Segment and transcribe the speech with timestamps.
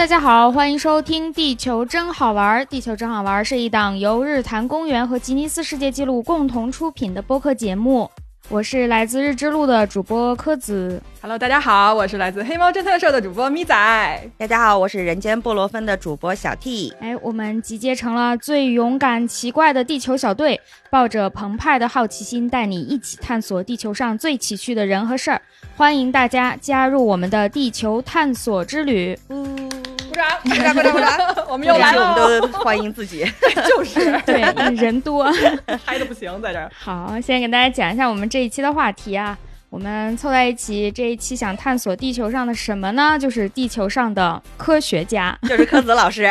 [0.00, 2.62] 大家好，欢迎收听《地球真好玩》。
[2.70, 8.10] 《地球真好玩》是一档由日坛公园和吉尼斯世界纪录共同出品的播客节目。
[8.48, 11.00] 我是来自日之路的主播柯子。
[11.20, 14.30] Hello，大家好，我是来自黑猫侦探社的主播咪仔。
[14.38, 16.94] 大家好，我是人间布洛芬的主播小 T。
[16.98, 25.42] 哎，我们集结成了最勇敢、奇怪的地球小队，抱着澎湃的好奇心，带你一起探索地球上最奇趣的人和事儿。
[25.76, 29.14] 欢迎大家加入我们的地球探索之旅。
[29.28, 29.89] 鼓
[30.20, 31.00] 掌，鼓掌鼓掌鼓
[31.34, 31.46] 掌！
[31.48, 33.24] 我们又来了，我们都欢迎自己，
[33.68, 34.40] 就是对，
[34.76, 35.26] 人多，
[35.84, 36.70] 嗨的不行，在这儿。
[36.78, 39.36] 好，先给大家讲一下我们这一期的话题啊。
[39.70, 43.16] 我们凑在一起，这一期想探索地球上的什么呢？
[43.16, 45.38] 就是地球上的科学家。
[45.42, 46.28] 就是柯子老师。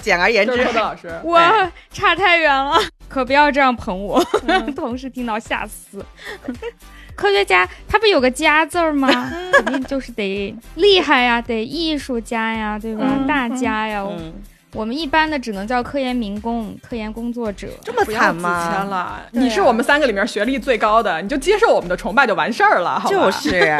[0.00, 1.20] 简而言之，就是柯子老师。
[1.24, 6.02] 哇，差太远了，可不要这样捧我，嗯、同事听到吓死。
[7.20, 9.08] 科学家他不有个“家”字儿吗？
[9.52, 13.04] 肯定就是得厉害呀，得艺术家呀，对吧？
[13.20, 14.02] 嗯、大家呀。
[14.08, 14.32] 嗯
[14.72, 19.20] 我们一般的只能叫科研民工、科研工作者，这么惨吗？
[19.32, 23.14] 你是我们三个里面学历最高的，你就接受我们的崇拜就完事儿了，好吧？
[23.16, 23.78] 就是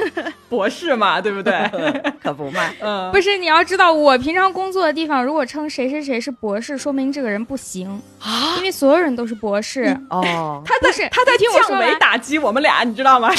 [0.48, 1.52] 博士嘛，对不对？
[2.22, 9.84] 可不嘛，嗯，不是，你要知道，我平常工作的地方，如果称谁谁谁是博士，说明这个人不行啊，因为所有人都是博士。
[10.08, 11.32] 哦， 他在他在
[11.68, 13.30] 降维打击我们俩，你知道吗？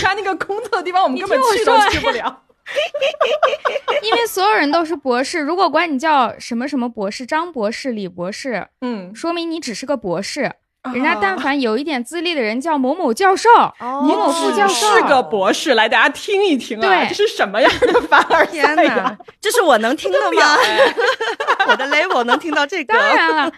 [0.00, 2.40] 他那个工作的地方，我们根本去都去不了。
[4.02, 10.52] 因为所有人都是博士，如果管你叫什么什么博士，张博士、李博士，嗯，说明你只是个博士。
[10.94, 15.74] 人家但凡有一点资历的人叫某某教授、哦、某某副教授，是个博士。
[15.74, 19.18] 来，大家听一听啊，对这是什么样的凡尔赛呀？
[19.40, 20.56] 这是我能听的吗？
[21.68, 22.94] 我的 level 能听到这个？
[22.94, 23.52] 当然了。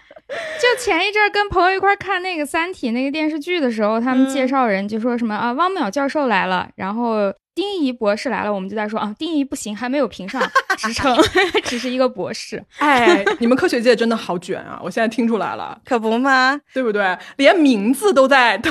[0.58, 10.40] 就前一阵跟朋友一块看那个《三体》那个电视剧的时候，他们介绍人就说什么、嗯、啊，汪淼教授来了，然后丁仪博士来了，我们就在说啊，丁仪不行，还没有评上
[10.78, 11.16] 职称，
[11.64, 12.64] 只是一个博士。
[12.78, 14.80] 哎，你们科学界真的好卷啊！
[14.84, 16.61] 我现在听出来了，可不吗？
[16.72, 17.18] 对不对？
[17.36, 18.70] 连名字都在都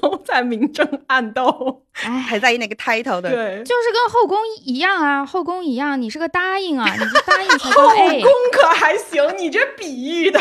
[0.00, 10.40] 都在明争暗斗，哎，还在意那个 title 的，对，就是跟后宫一样啊，后宫一样，你是个答应啊，你是答应才后哎宫可还行，你这比喻的。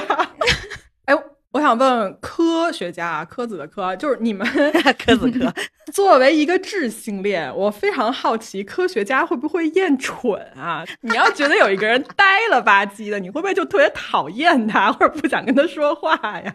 [1.05, 1.13] 哎，
[1.53, 4.45] 我想问科学家啊，科子的科，就是你们
[4.97, 5.53] 科子科。
[5.93, 10.83] 作为一个智性恋，我非常好奇，科学家会不会厌蠢啊？
[11.01, 16.51] 你要觉得有一个人呆了吧唧的，你会不会就特别讨厌他，或者不想跟他说话呀？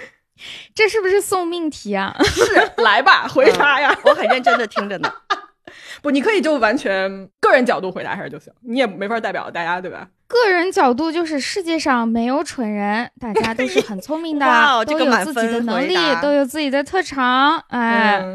[0.74, 2.16] 这是不是送命题啊？
[2.24, 3.92] 是，来吧，回答呀！
[3.92, 5.12] 嗯、我很认真的听着呢。
[6.00, 10.08] 不，你可以就完全个人角度回答一下就行，你也没法代表大家，对吧？
[10.32, 17.58] 个人角度就是世界上没有蠢人，大家 都是很聪明的，哇都有自己的能力，都有自己的特长。
[17.68, 18.34] 哎，嗯、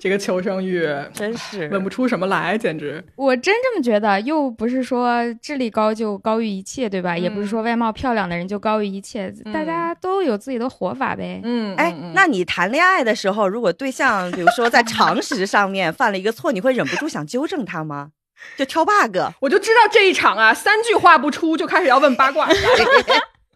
[0.00, 3.02] 这个求生欲 真是问不出什么来，简直。
[3.16, 7.14] 我真这么觉得，又不是说智力高就高于一切，对吧？
[7.14, 11.40] 嗯、也不是说外貌漂亮的人就高于一切，嗯、大家都有自己的活法呗。
[11.44, 18.10] 嗯，哎，那你谈恋爱的时候，如果对象比如说在常识上面犯了一个错，你会忍不住想纠正他吗？
[18.56, 22.48] 就挑 bug，我就知道这一场啊，三句话不出就开始要问八卦。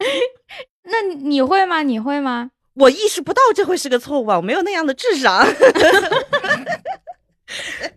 [0.85, 1.83] 那你会吗？
[1.83, 2.51] 你会吗？
[2.75, 5.47] 我意识不到这会是个错误啊，我没有那样的智商。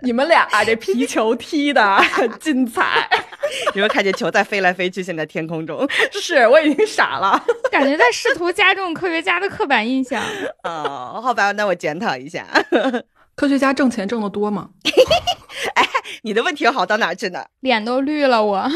[0.01, 1.97] 你们俩、啊、这皮球踢的
[2.41, 3.09] 精彩，
[3.67, 5.01] 有没有看见球在飞来飞去？
[5.01, 7.41] 现在天空中，是我已经傻了，
[7.71, 10.21] 感觉在试图加重科学家的刻板印象。
[10.63, 12.45] 哦，好吧，那我检讨一下。
[13.35, 14.69] 科学家挣钱挣得多吗？
[15.75, 15.87] 哎，
[16.23, 17.45] 你的问题好到哪去呢？
[17.59, 18.69] 脸都绿了我，我。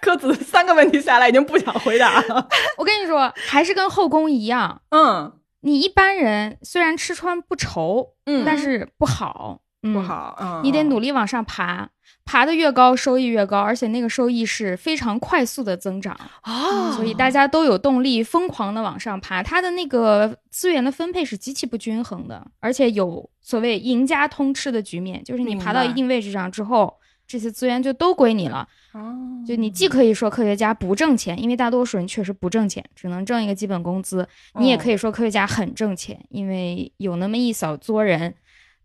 [0.00, 2.48] 柯子三个问题下来已经不想回答了。
[2.78, 11.88] 我跟你说，还是跟后宫一样，嗯，你一般人虽然吃穿不愁，嗯，但是不好，嗯、不好，嗯，你得努力往上爬。
[12.24, 19.42] 爬得越高，收益越高，而且那个收益是非常快速的增长哦，所以大家都有动力疯狂的往上爬。
[19.42, 26.94] 它的那个资源的分配是极其不均衡的，而且有所谓赢家通吃的局面，就是你爬到一定位置上之后，
[27.26, 28.66] 这些资源就都归你了。
[28.92, 29.16] 哦，
[29.46, 34.22] 就你既可以说科学家不挣钱，因为大多数人确实不挣钱，只能挣一个基本工资；
[34.60, 38.34] 你也可以说科学家很挣钱，因为有那么一小撮人。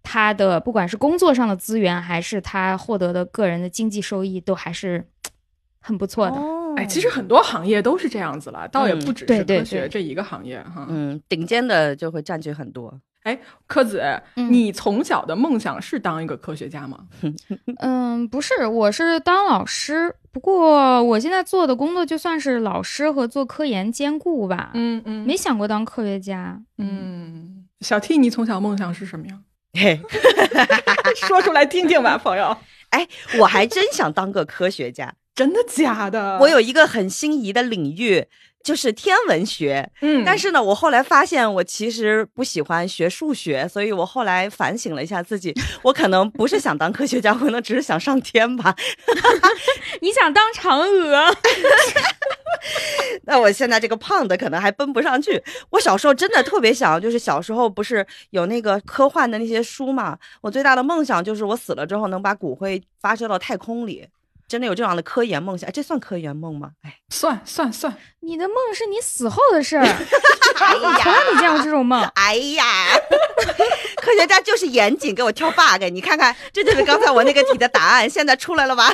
[0.10, 5.06] 他的不管是工作上的资源，还是他获得的个人的经济收益，都还是
[5.82, 6.38] 很不错的。
[6.38, 10.88] 哦、哎，其实很多行业都是这样子了，倒也不只是科学这一个行业哈。
[10.88, 12.98] 嗯，顶尖的就会占据很多。
[13.24, 13.38] 哎，
[13.68, 14.02] 柯子，
[14.38, 17.00] 嗯你从小的梦想是当一个科学家吗？
[17.84, 20.16] 嗯，不是，我是当老师。
[20.32, 24.72] 不过我现在做的工作就算是老师和做科研兼顾吧。
[24.76, 26.62] 嗯嗯没想过当科学家。
[26.78, 29.38] 嗯，小 T，你从小梦想是什么呀？
[29.78, 30.02] 嘿，
[31.28, 32.58] 说出来听听吧，朋友。
[32.90, 33.08] 哎，
[33.40, 35.14] 我还真想当个科学家。
[35.36, 36.40] 真的假的？
[36.42, 38.26] 我有一个很心仪的领域，
[38.68, 39.90] 就是天文学。
[40.02, 45.54] 嗯，但是呢，我后来发现我其实不喜欢学数学，所以我后来反省了一下自己，
[45.84, 48.76] 我可能不是想当科学家， 可能只是想上天吧。
[50.02, 51.34] 你想当嫦娥？
[53.24, 55.42] 那我现在这个胖的可能还奔不上去。
[55.70, 60.18] 我小时候真的特别想，就是小时候不是有那个科幻的那些书嘛？
[60.42, 64.06] 我最大的梦想就是我死了之后能把骨灰发射到太空里。
[64.48, 65.68] 真的有这样的科研梦想？
[65.68, 66.72] 哎，这算科研梦吗？
[66.84, 69.84] 哎，算算算，你的梦是你死后的事儿。
[69.86, 72.02] 我从来没见过这种梦。
[72.16, 72.66] 哎呀，
[74.02, 75.84] 科学家就是严谨，给我挑 bug。
[75.92, 78.94] 你看看，这就是刚才我那个题的答案，现在出来了吧？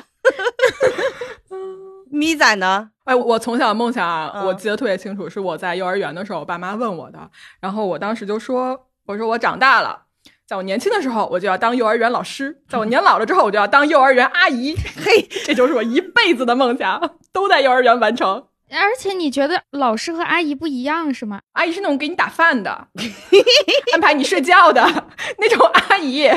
[2.09, 2.89] 咪仔呢？
[3.05, 7.29] 哎，我从小的梦想，我记得特别清楚，是我在幼儿园的时候，我爸妈问我的，
[7.59, 10.03] 然后我当时就说：“我说我长大了。”
[10.45, 14.75] 在我年轻的时候，我就要当幼儿园老师；在我年老了之后，我就要当幼儿园阿姨。
[15.03, 18.43] 嘿，这就是我一辈子的梦想，都在幼儿园完成。
[18.73, 21.39] 而且你觉得老师和阿姨不一样是吗？
[21.53, 22.87] 阿姨是那种给你打饭的，
[23.93, 24.81] 安排你睡觉的
[25.37, 26.27] 那种阿姨。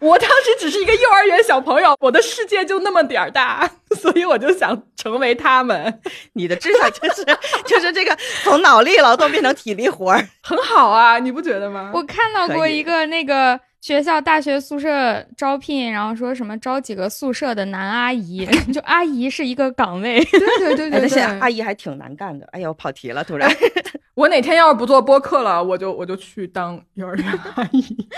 [0.00, 6.00] 我当时只是一个幼儿园小朋友，我的世界就那么点儿大， 所以我就想成为他们。
[6.34, 7.24] 你的志向就是
[7.66, 11.90] 就是这个从脑力劳动变成体力活儿，很好啊，你不觉得吗？
[11.94, 13.58] 我看到过一个那个。
[13.84, 20.24] 学校大学宿舍招聘，然后说什么招几个宿舍的男阿姨， 就阿姨是一个岗位。
[20.24, 22.48] 对对对对对，阿姨还挺难干的。
[22.52, 23.46] 哎呀，我跑题了，突然。
[24.16, 27.26] 我哪天要是不做播客了，我就我就去当幼儿园
[27.56, 28.08] 阿姨，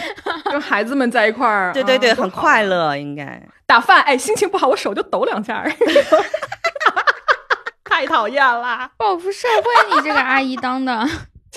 [0.45, 1.73] 跟孩子们在一块儿。
[1.75, 4.01] 对对对，很快乐，应该打饭。
[4.03, 5.67] 哎，心情不好，我手就抖两下。
[7.83, 11.05] 太讨厌了，报复社会，你这个阿姨当的。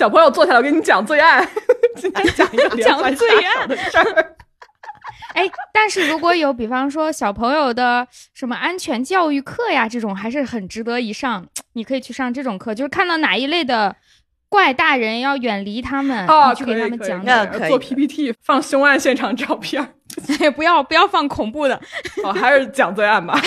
[0.00, 1.46] 小朋友坐下来，我跟你讲最爱。
[1.94, 4.34] 今天讲一个讲最爱的事儿。
[5.36, 5.44] 哎，
[5.74, 11.46] 但是如果有比方说小朋友的什么安全教育课呀，这种还是很值得一上。
[11.74, 13.94] 你可以去上这种课，就是看到哪一类的
[14.48, 17.68] 怪大人要远离他们，哦，去给他们讲讲。
[17.68, 19.86] 做 PPT 放凶案现场照片，
[20.56, 21.78] 不要不要放恐怖的。
[22.24, 23.38] 哦，还是讲罪案吧。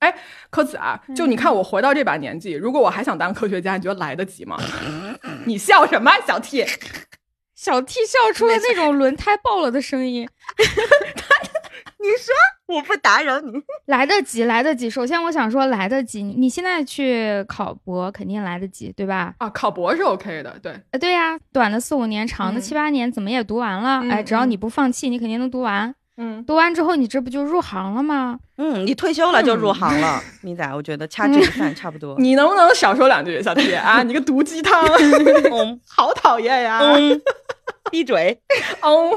[0.00, 0.14] 哎，
[0.50, 4.56] 柯子啊，就你看我活到这把年纪，如果我还想当科学家，你觉得来得及吗？
[5.44, 6.64] 你笑什么，小 T？
[7.54, 10.28] 小 T 笑出了那种轮胎爆了的声音。
[12.00, 12.32] 你说
[12.76, 13.52] 我不打扰你，
[13.86, 14.88] 来得及，来得及。
[14.88, 19.34] 首先我想说来得及，你现在去考博肯定来得及，对吧？
[19.38, 20.80] 啊，考博是 OK 的，对。
[20.92, 24.00] 呃，对呀，短的四五年，长的七八年，怎么也读完了。
[24.08, 25.92] 哎，只要你不放弃，你肯定能读完。
[26.20, 28.38] 嗯，读完之后，你这不就入行了吗？
[28.58, 32.16] 嗯，你退休了就入行了，米仔，我觉得掐指一算差不多。
[32.20, 34.02] 你能不能少说两句，小弟啊？
[34.02, 34.84] 你个毒鸡汤，
[35.52, 36.80] 嗯 好讨厌呀！
[36.82, 37.20] 嗯
[37.90, 38.38] 闭嘴！
[38.82, 39.10] 哦，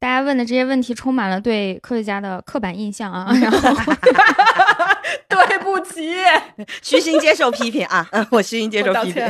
[0.00, 3.30] 大家问的这些问题充满了对科学家的刻板印象啊！
[3.38, 3.58] 然后，
[5.28, 6.14] 对不起，
[6.82, 8.08] 虚心接受批评啊！
[8.30, 9.22] 我虚心接受批评，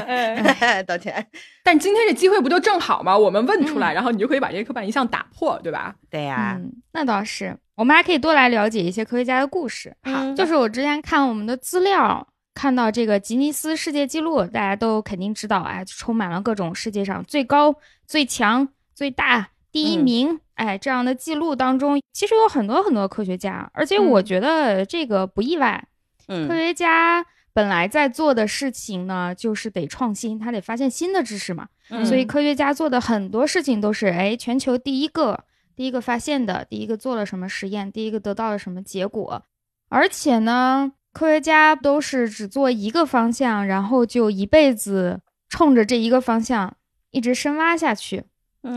[0.86, 1.26] 道歉。
[1.64, 3.18] 但今天这机会不就正好吗？
[3.18, 5.92] 我们问出来，然后你就可以把这些刻板印象打破，对吧？
[6.08, 6.56] 对呀，
[6.92, 7.56] 那倒是。
[7.74, 9.92] 我们还可以多来了解一些科学家的故事。
[10.04, 12.24] 好，就是我之前看我们的资料，
[12.54, 17.74] 看到这个吉尼斯世界纪录，大家都肯定知道，哎，充满了各种世界上最高、
[18.06, 25.82] 最强、最大、第一名，哎，这样的记录当中，其实有很多很多科学家，而且我觉得这个不意外。
[26.28, 27.24] 嗯，科学家。
[27.52, 31.66] 本来在做的事情呢，就是得创新，他得发现新的知识嘛。
[32.04, 39.42] 所以科学家做的很多事情都是，哎，全球第一个，第一个发现的，第一个做了什么实验，第一个得到了什么结果。
[39.88, 46.76] 而且呢，科学家都是只做一个方向，然后就一辈子冲着这一个方向
[47.10, 48.22] 一直深挖下去。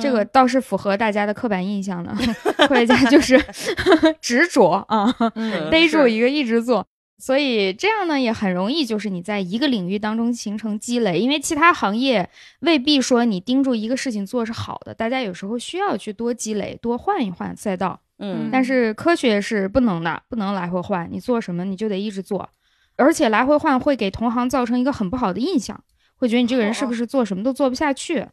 [0.01, 2.13] 这个倒是符合大家的刻板印象的，
[2.67, 3.37] 科学家就是
[4.21, 5.13] 执着啊，
[5.69, 6.85] 逮住一个一直做。
[7.19, 12.29] 所以这样呢也很容易，就是你在一个领域当中形成积累，因为其他行业
[12.61, 17.99] 未必说你盯住一个事情做是好的，大家有时候需要去多积累，多换一换赛道。
[18.19, 22.49] 嗯，但是科学是不能的，不能来回换，你做什么你就得一直做，
[22.95, 25.81] 而且来回换会给同行造成一个很不好的印象，
[26.15, 28.25] 会觉得你这个人是不是做什么都做不下去，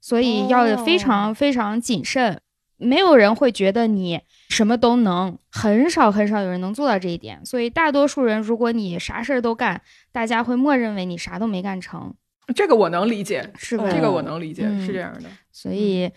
[0.00, 2.40] 所以要非常非常谨慎。
[2.76, 7.44] 没有人会觉得你什么都能，很少很少有人能做到这一点。
[7.44, 12.14] 所以大多数人，如果你啥事儿都干，大家会默认为你啥都没干成。
[12.54, 13.90] 这个我能理解，是吧？
[13.90, 15.28] 这个我能理解，是这样的。
[15.50, 16.08] 所以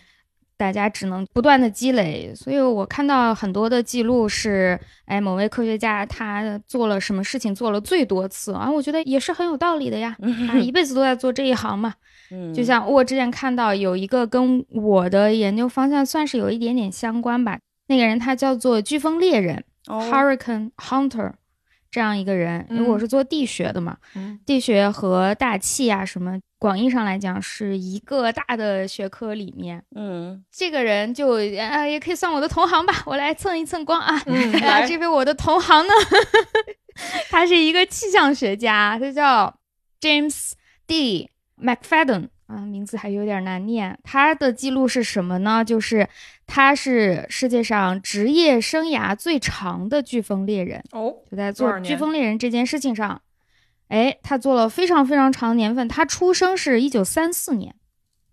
[0.62, 2.32] 大家只能不断的积累。
[2.36, 8.70] 所以我看到很多的记录是，哎，某位科学家他做了什么事情做了最多次啊？
[8.70, 10.16] 我觉得也是很有道理的呀。
[10.46, 11.92] 他一辈子都在做这一行嘛。
[12.54, 21.32] 就像我之前看到有一个跟我的研究方向算是有一点点相关吧，那个人他叫做飓风猎人、哦 （Hurricane Hunter）
[21.90, 22.64] 这样一个人。
[22.70, 29.82] 因为我嗯是做地学的嘛，嗯地学和大气啊什么，广义上来讲是一个大的学科里面。
[29.96, 34.22] 嗯，这个人就啊，也可以算我的同行吧，我来蹭一蹭光啊。
[34.26, 35.92] 嗯，啊，这位我的同行呢，
[37.30, 39.58] 他是一个气象学家，他叫
[40.00, 40.52] James
[40.86, 41.28] D.
[41.60, 43.98] McFadden 啊，名字还有点难念。
[44.04, 45.64] 他的记录是什么呢？
[45.64, 46.08] 就是
[46.46, 53.20] 他是世界上职业生涯最长的飓风猎人，哦，就在做飓风猎人这件事情上，
[53.92, 55.86] 哎，他做了非常非常长的年份。
[55.86, 57.74] 他出生是一九三四年，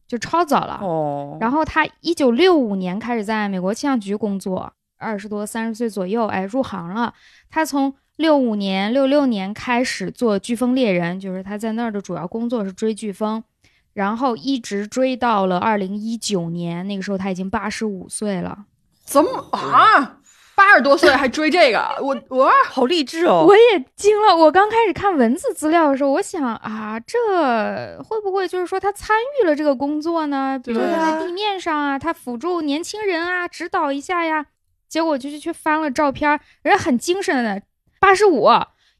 [0.07, 0.79] 就超早了。
[0.81, 7.13] 哦，然后他一九六五年开始在美国气象局工作，二十多三十岁左右，哎，入行了。
[7.49, 13.43] 他从六五年、六六年开始做飓风猎人，就是他在那儿的主要工作是追飓风，
[13.91, 18.65] 然后一直追到了二零一九年，那个时候他已经八十五岁了。
[19.03, 20.18] 怎么啊？
[20.59, 21.79] 八十多岁还追这个？
[22.03, 24.35] 我我好励志哦，我也惊了。
[24.35, 30.59] 我刚开始看文字资料的时候，我想啊，这会不会就是说他参与了这个工作呢？
[30.61, 34.45] 比如他在地面上啊，他辅助年轻人啊，指导一下呀。
[34.89, 36.29] 结果就是去翻了照片，
[36.61, 37.61] 人家很精神的，
[38.01, 38.49] 八十五，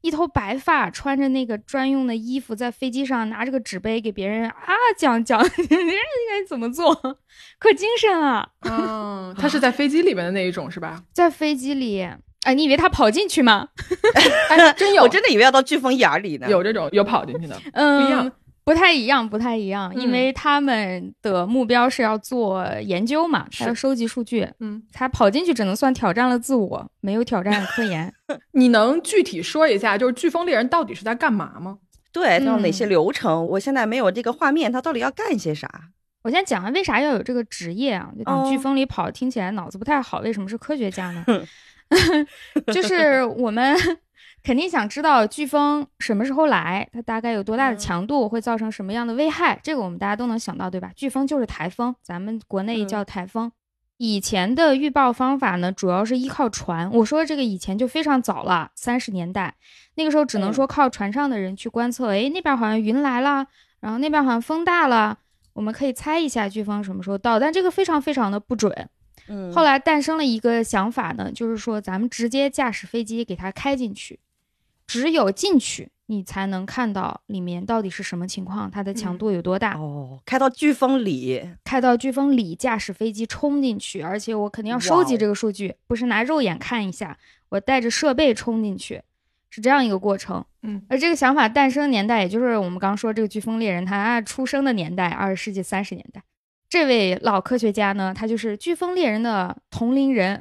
[0.01, 5.98] 一头白发，穿着那个专用的衣服，在飞机上拿着个纸杯给别人啊讲讲 别人家应
[6.29, 6.94] 该怎么做，
[7.60, 8.50] 可精神了。
[8.62, 11.03] 嗯，他是在飞机里面的那一种是吧？
[11.13, 12.08] 在飞机里，
[12.44, 13.68] 哎，你以为他跑进去吗？
[14.50, 16.48] 哎，真有，我真的以为要到飓风眼儿里呢。
[16.50, 18.32] 有这种有跑进去的，嗯，不一样，
[18.69, 24.47] 不太一样，不太一样，因嗯为他们的目标是要做研究嘛，要收集数据。
[24.59, 28.13] 嗯，他跑进去只能算挑战了自我，没有挑战科研。
[28.53, 31.79] 你能具体说一下，就是飓风猎人到底是在干嘛吗？
[32.11, 33.43] 对，它有哪嗯些流程？
[33.47, 35.67] 我现在没有这个画面，他到底要干些啥？
[36.21, 38.11] 我先讲完为啥要有这个职业啊？
[38.15, 40.19] 就飓风里跑，听起来脑子不太好。
[40.19, 41.25] 为什么是科学家呢？
[42.71, 43.75] 就是我们
[44.50, 50.91] 肯定想知道飓风什么时候来，它大概有多大的嗯强度，会造成什么样的危害，这个我们大家都能想到，对吧？
[50.98, 53.51] 飓风就是台风，咱们国内嗯叫台风。
[53.98, 56.91] 以前的预报方法呢，主要是依靠船。
[56.94, 59.53] 我说这个以前就非常早了，三十年代
[59.94, 63.46] 那个时候只能嗯说靠船上的人去观测，诶，那边好像云来了，
[63.82, 65.20] 然后那边好像风大了，
[65.53, 68.89] 我们可以猜一下飓风什么时候到，但这个非常非常的不准。
[69.27, 74.20] 嗯，后来诞生了一个想法呢，就是说咱们直接驾驶飞机给它开进去，
[74.89, 79.77] 只有进去你才能看到里面到底是什么情况，它的强度有多大。
[79.77, 87.15] 哦，开到飓风里，开到飓风里，驾驶飞机冲进去，而且我肯定要收集这个数据，不是拿肉眼看一下，
[87.50, 89.03] 我带着设备冲进去，
[89.51, 90.43] 是这样一个过程。
[90.63, 96.24] 嗯，而这个想法诞生的年代，也就是我们刚说这个飓风猎人他出生的年代，二十世纪三十年代。
[96.67, 100.36] 这位老科学家呢，他就是飓风猎人的同龄人。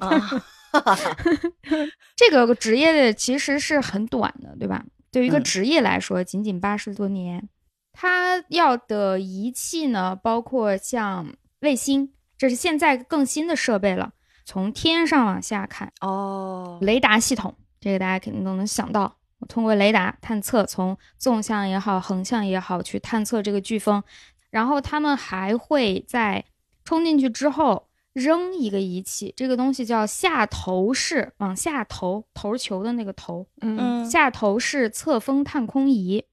[0.00, 0.44] 啊，
[2.16, 4.84] 这个职业的其实是很短的，对吧？
[5.10, 7.48] 对于一个嗯职业来说，仅仅八十多年。
[7.92, 14.12] 他要的仪器呢，包括像卫星，这是现在更新的设备了。
[14.44, 19.16] 从天上往下看，哦，雷达系统，这个大家肯定都能想到。
[19.38, 24.02] 我通过雷达探测，从纵向也好，横向也好，去探测这个飓风。
[24.50, 26.44] 然后他们还会在
[26.84, 36.24] 冲进去之后扔一个仪器，这个东西叫下投式，往下投投球的那个投，嗯嗯，下投式侧风探空仪。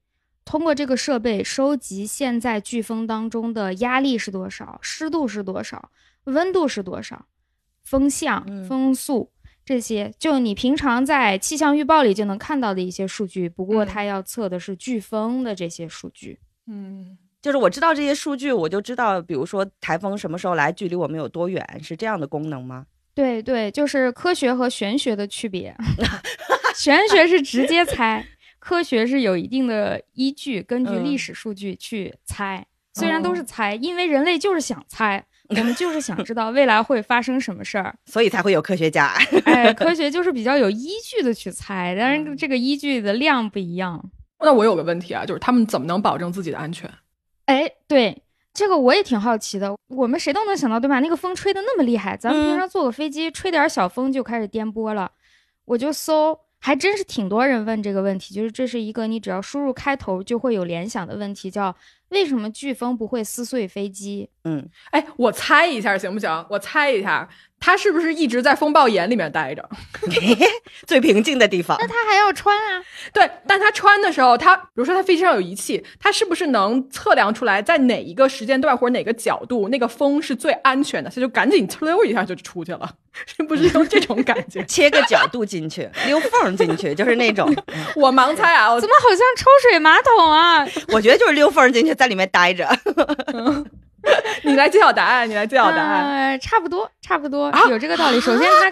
[0.44, 5.90] 通过这个设备收集现在飓风当中的压力是多少，湿度是多少，
[6.24, 7.26] 温度是多少，
[7.84, 9.30] 风向、嗯风速
[9.64, 13.48] 这些，就你平常在气象预报里就能看到的一些数据。
[13.48, 16.40] 不过嗯它要测的是飓风的这些数据。
[16.66, 22.86] 嗯，就是我知道这些数据，我就知道，比如说台风什么时候来，距离我们有多远，是这样的功能吗？
[23.14, 25.76] 对对，就是科学和玄学的区别。
[26.74, 28.24] 玄学是直接猜，
[28.60, 32.64] 科学是有一定的依据，根据历嗯史数据去猜。
[32.94, 37.94] 虽然都是猜，因为人类就是想猜，我们就是想知道未来会发生什么事儿。
[38.06, 39.12] 所以才会有科学家。
[39.44, 44.10] 哎，科学就是比较有依据的去猜，当嗯然这个依据的量不一样。
[44.40, 46.90] 那我有个问题啊，就是他们怎么能保证自己的安全？
[47.52, 48.22] 哎，对，
[48.54, 49.76] 这个我也挺好奇的。
[49.88, 51.00] 我们谁都能想到，对吧？
[51.00, 55.12] 那个风吹的那么厉害，咱们平嗯常坐个飞机，吹点小风就开始颠簸了。
[55.66, 61.76] 我就搜，还真是挺多人问这个问题，就是这是一个你只要输入开头就会有联想的问题，叫
[62.12, 64.28] 为什么飓风不会撕碎飞机？
[64.44, 66.46] 嗯，哎，我猜一下行不行？
[66.50, 67.28] 我猜一下，
[67.60, 69.68] 他是不是一直在风暴眼里面待着？
[70.86, 71.86] 最平静的地方那。
[71.86, 72.82] 他还要穿啊？
[73.12, 81.08] 对，但他穿的时候，他比如说他飞机上有仪器，他是不是能测量出来在哪一个时间段或者哪个角度那个风是最安全的？
[81.10, 82.90] 他就赶紧呲溜一下就出去了，
[83.26, 84.64] 是不是用这种感觉？
[84.66, 87.46] 切个角度进去，溜缝进去，就是那种，
[87.94, 90.66] 我盲猜啊，我怎么好像抽水马桶啊？
[90.88, 92.68] 我觉得就是溜缝进去，在里面待着。
[94.42, 96.04] 你来揭晓答案，你来揭晓答案。
[96.04, 98.20] 呃，差不多，差不多、啊有这个道理。
[98.20, 98.70] 首先他，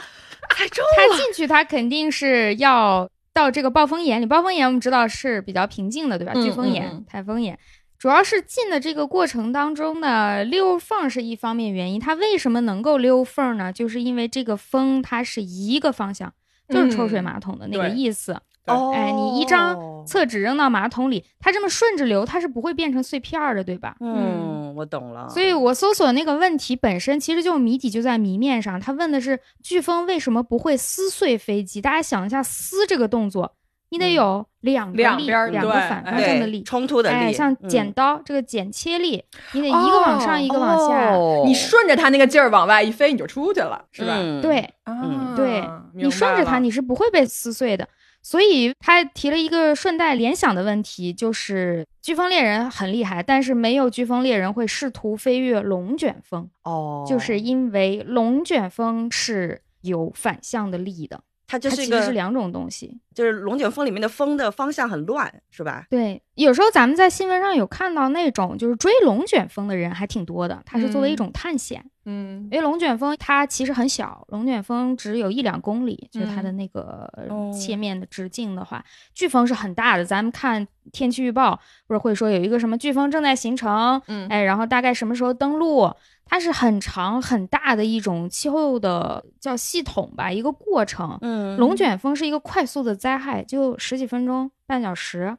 [0.57, 4.27] 太重他进去，他肯定是要到这个暴风眼里。
[4.27, 6.33] 暴风眼我们知道是比较平静的，对吧？
[6.35, 7.57] 嗯飓风眼、嗯嗯台风眼，
[7.97, 12.01] 主要是进的这个过程当中呢，溜缝是一方面原因。
[12.01, 13.73] 它为什么能够溜缝呢？
[13.73, 16.33] 就是因为这个风它是一个方向，
[16.69, 18.33] 就是抽水马桶的那个意思。
[18.33, 23.97] 对哦哎，你一张厕纸扔到马桶里，它这么顺着流，它是不会变成碎片儿的，对吧？
[24.01, 25.29] 嗯，我懂了。
[25.29, 31.81] 所以我搜索那个问题本身其实就谜底就在谜面上，他问的是飓风为什么不会撕碎飞机？
[31.81, 33.53] 大家想一下，撕这个动作，
[33.91, 36.63] 你得有两个力，两边两个反方哎向的力。
[36.63, 41.13] 冲突的力，哎，像嗯剪刀、这个剪切力，你得一个往上，哦一个往下。
[41.13, 44.15] 哦你顺着他那个劲儿往外一飞，你就出去了，是吧？
[44.17, 45.65] 嗯对啊对，
[45.95, 47.89] 你顺着它，你是不会被撕碎的。
[48.23, 56.49] 所以他提了一个顺带联想的问题，就是飓风猎人很厉害，但是没有飓风猎人会试图飞越龙卷风。
[56.65, 63.01] 哦，就是因为龙卷风是有反向的力的，它就是一个，其实是两种东西。
[63.15, 65.87] 就是龙卷风里面的风的方向很乱，是吧？
[65.91, 71.83] 对，有时候咱们在新闻上有看到那种就是追龙卷风的人还挺多的，它是作为一嗯种探险。
[71.85, 77.11] 嗯因为龙卷风它其实很小，龙卷风只有一两公里，就是它的嗯那个
[77.53, 80.05] 切面的直径的话，飓风是很大的。
[80.05, 85.93] 咱们看天气预报，不是会说有一个什么飓风正在形成，嗯哎，然后大概什么时候登陆？
[86.25, 91.19] 它是很长很大的一种气候的叫系统吧，一个过程。
[91.23, 95.37] 嗯龙卷风是一个快速的灾害，就十几分钟、半小时，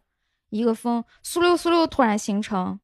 [0.50, 2.78] 一个风苏溜苏溜突然形成。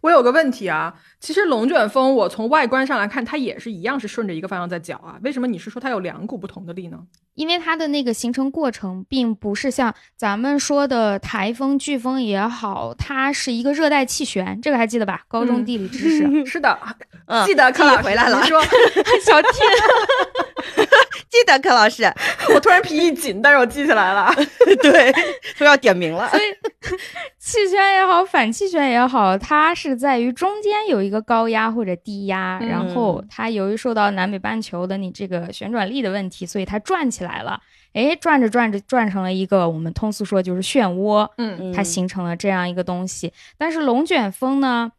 [0.00, 6.98] 我有个问题啊，其实龙卷风我从外观上来看，它也是一样是顺着一个方向在搅啊，为什么你是说它有两股不同的力呢？
[7.34, 15.22] 因为它的那个形成过程，并不是像咱们说的台风、飓风也好，它是一个热带气旋，这个还记得吧？
[15.28, 16.46] 高中嗯地理知识。
[16.46, 16.76] 是的，
[17.26, 18.60] 嗯记得 柯老师回来了你说
[19.24, 19.52] 小天，
[21.38, 22.04] 记得柯老师，
[22.54, 24.32] 我突然皮一紧，但是我记起来了。
[24.82, 25.12] 对，
[25.58, 26.38] 都要点名了所。
[26.38, 26.42] 以
[27.38, 37.60] 气旋也好，反气旋也好，它是在于中间有一个高压或者低压，嗯然后它由于受到南北半球的你这个旋转力的问题，所以它转起来了。
[37.94, 43.32] 哎，转着转着转成了一个我们通俗说就是漩涡，嗯它形成了这样一个东西。
[43.56, 44.90] 但是龙卷风呢，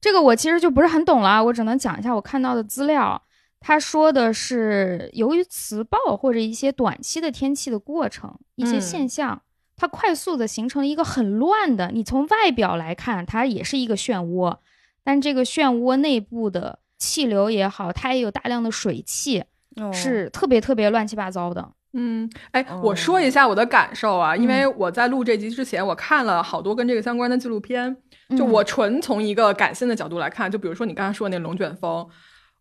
[0.00, 3.20] 这个我其实就不是很懂了啊，我只能讲一下我看到的资料。
[3.60, 9.42] 他说的是，由于磁暴或者一些短期的天气的过程，一些嗯现象，
[9.76, 11.90] 它快速的形成了一个很乱的。
[11.92, 14.56] 你从外表来看，它也是一个漩涡，
[15.02, 19.42] 但这个漩涡内部的气流也好，它也有大量的水汽，
[19.76, 21.72] 哦是特别特别乱七八糟的。
[21.94, 27.96] 嗯，哎，哦我说一下我的感受啊，因为嗯我在录这集之前，我看了好多跟这个相关的纪录片，
[28.36, 32.06] 就嗯我纯从一个感性的角度来看，就比如说你刚才说的那龙卷风，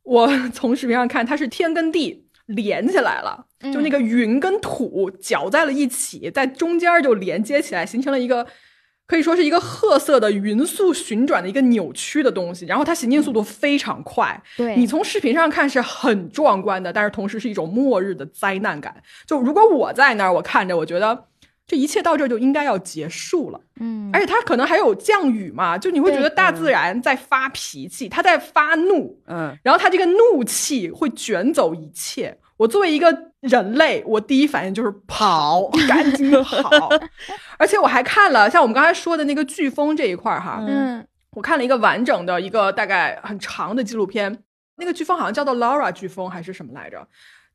[0.08, 8.48] 我 从视频上看，它是天跟地连起来了，嗯就那个云跟土搅在了一起，在中间就连接起来，形成了一个。
[9.10, 18.94] 可以说是一个褐色的匀速旋转的一个扭曲的东西，然后它行进速度非常快，对你从视频上看是很壮观的，但是同时是一种末日的灾难感。
[19.26, 21.24] 就如果我在那儿，我看着，我觉得
[21.68, 23.60] 这一切到这儿就应该要结束了。
[23.80, 32.38] 嗯，而且它可能还有降雨嘛，就你会觉得大自然在发脾气，它在发怒，嗯，然后它这个怒气会卷走一切。
[32.56, 36.90] 我作为一个人类，我第一反应就是跑， 赶紧跑。
[37.58, 44.40] 而且我还看了像我们刚才说的那个飓风这一块儿哈，嗯我看了一个完整的一个大概很长的纪录片，
[44.78, 47.08] 那个飓风好像叫做 Laura 飓风还是什么来着？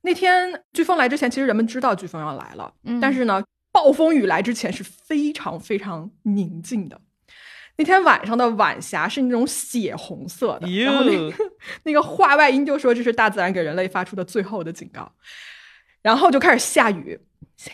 [0.02, 3.42] 那天飓风来之前，其实人们知道飓风要来了，嗯但是呢，
[3.72, 7.00] 暴风雨来之前是非常非常宁静的。
[7.78, 11.34] 那天晚上的晚霞是那种血红色的，然后那个
[11.84, 15.10] 那个话外音就说这是大自然给人类发出的最后的警告。
[16.02, 17.18] 然后就开始下雨，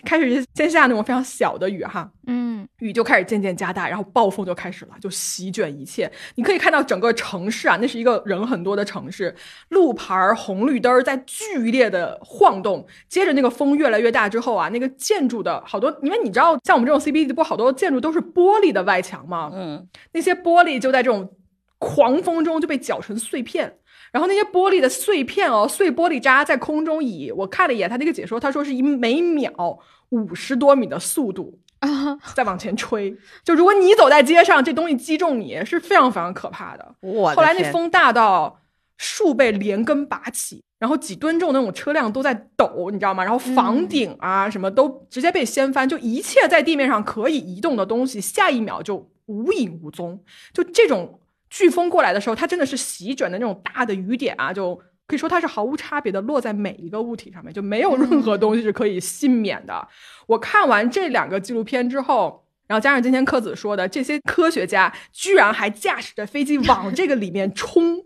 [0.05, 6.11] 开始先下那种非常小的雨哈，嗯，雨就开始渐渐加大，然后暴风就开始了，就席卷一切。
[6.35, 9.35] 你可以看到整个城市啊，那是一个人很多的城市，
[9.71, 12.87] 路牌儿、红绿灯儿在剧烈的晃动。
[13.09, 21.33] 接着那个风越来越大之后啊，那个建筑的好多，因为你知道，像我们这种 CBD 不好多建筑都是玻璃的外墙嘛，嗯，那些玻璃就在这种
[21.79, 23.79] 狂风中就被搅成碎片。
[24.12, 29.79] 然后那些玻璃的碎片哦，碎玻璃渣在空中以我看了一眼他那个解说，他说是以每秒
[30.11, 33.14] 五十多米的速度啊，在往前吹。
[33.44, 36.94] 就如果你走在街上，这东西击中你是非常非常可怕的。
[37.03, 38.61] 后来那风大到
[38.97, 43.23] 树被连根拔起，然后几吨重那种车辆都在抖，你知道吗？
[43.23, 50.18] 然后房顶啊什么都直接被掀翻，就一切在地面上可以移动的东西，下一秒就无影无踪。
[50.53, 54.75] 就这种飓风过来的时候，它真的是席卷的那种大的雨点啊，就
[55.07, 59.89] 可以说它是毫无差别的落在每一个物体上面，就没有任何东西是可以幸免的。
[60.27, 62.45] 我看完这两个纪录片之后。
[62.69, 68.05] 然后加上今天柯子说的，这些科学家居然还驾驶着飞机往这个里面冲，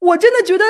[0.00, 0.64] 我真的觉得，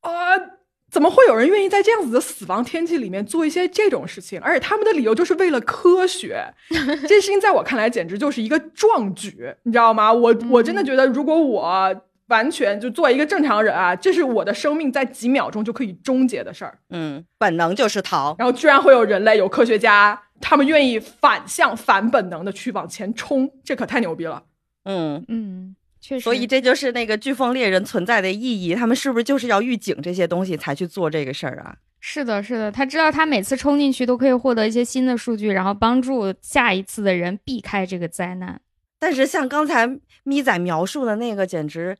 [0.00, 0.55] 呃，
[0.96, 4.40] 怎么会有人愿意在这样子的死亡天气里面做一些这种事情？
[4.40, 6.42] 而且他们的理由就是为了科学，
[7.06, 10.10] 这事情在我看来简直就是一个壮举，你知道吗？
[10.10, 11.94] 我我真的觉得，如果我
[12.28, 16.78] 完全就做一个正常人啊，这是我的生命在几秒钟就可以终结的事儿。
[16.88, 18.34] 嗯，本能就是逃。
[18.38, 24.44] 然后居然会有人类、有科学家，他们愿意反向、反本能的去往前冲，这可太牛逼了。
[24.86, 25.75] 嗯，嗯，
[26.06, 26.22] 确实。
[26.22, 28.76] 所以这就是那个飓风猎人存在的意义。
[28.76, 31.74] 他们是不是就是要预警这些东西才去做这个事儿啊？
[32.00, 38.60] 是的，是的，他知道他每次冲进去都可以获得一些新的数据，然后帮助下一次的人避开这个灾难。
[39.00, 41.96] 但是像刚才咪仔描述的那个，简直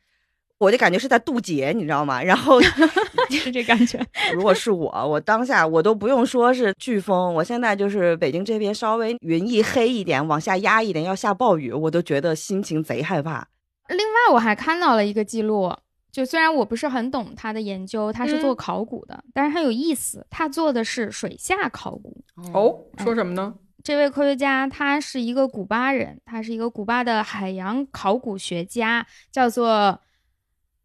[0.59, 2.23] 我就感觉是在渡劫，你知道吗？
[2.23, 2.61] 然后
[3.31, 4.01] 是这感觉。
[4.33, 13.49] 如果是我，我当下我都不用说是飓风，我现在就是北京这边稍微云一黑一点，往下压一点，要下暴雨，我都觉得心情贼害怕。
[13.89, 15.75] 另外，我还看到了一个记录，
[16.11, 20.27] 就虽然我不是很懂他的研究，他是做嗯考古的，但是很有意思。
[20.31, 22.25] 他做的是水下考古。
[22.53, 23.55] 哦，说什么呢？
[23.85, 30.01] 这位科学家他是一个古巴人，他是一个古巴的海洋考古学家，叫做，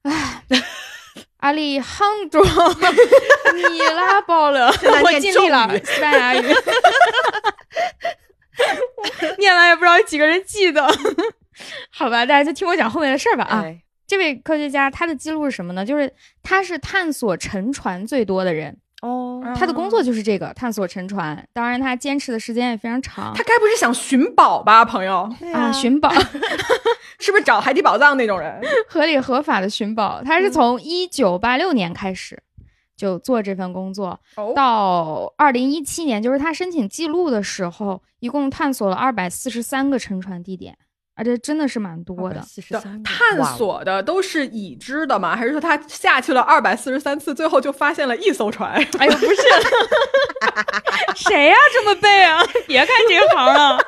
[0.04, 0.44] 唉，
[1.38, 2.40] 阿里杭卓
[3.54, 4.68] 米拉鲍勒，
[5.04, 6.46] 我尽力了西班牙语，
[9.40, 10.88] 念完也不知道几个人记得。
[11.92, 13.62] 好吧，大家就听我讲后面的事儿吧啊。
[13.64, 15.86] 哎这位科学家他的记录是什么呢？
[15.86, 21.48] 就是他是探索沉船最多的人，哦，他的工作就是这个探索沉船。
[21.54, 23.34] 当然，他坚持的时间也非常长。
[23.34, 25.34] 他该不是想寻宝吧，朋友？
[25.54, 26.12] 啊，寻宝，
[27.20, 28.62] 是不是找海底宝藏那种人？
[28.86, 30.22] 合理合法的寻宝。
[30.26, 32.38] 他是从一九八六年开始
[32.98, 40.78] 就做这份工作，哦，到二零一七年，就是他申请记录的时候，一共探索了二百四十三个沉船地点，
[41.16, 42.42] 而且真的是蛮多的。
[43.04, 45.36] 探索的都是已知的吗？
[45.36, 48.72] 还是说他下去了二百四十三次，最后就发现了一艘船？
[48.98, 49.42] 哎呦，不是，
[51.16, 52.42] 谁呀、这么背啊？
[52.66, 53.80] 别干这个行啊！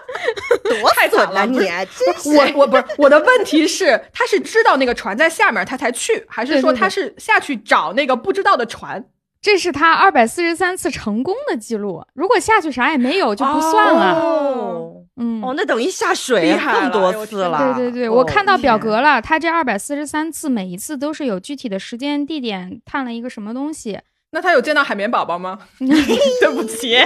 [0.63, 1.57] 多太惨了你！
[1.59, 9.03] 真是我我不是我的问题是，他是知道那个船在下面，他才去，还是说他是下去找那个不知道的船？
[9.43, 14.13] 这是他二百四十三次成功的记录，如果下去啥也没有就不算了。
[14.19, 17.75] 哦嗯，哦，那等于下水厉害了更多次了。
[17.75, 23.99] 对对对，哦我看到表格了，他这二百四十三次，每一次都是有具体的时间、地点，探了一个什么东西。
[24.31, 25.59] 那他有见到海绵宝宝吗？
[25.77, 27.05] 对不起， 我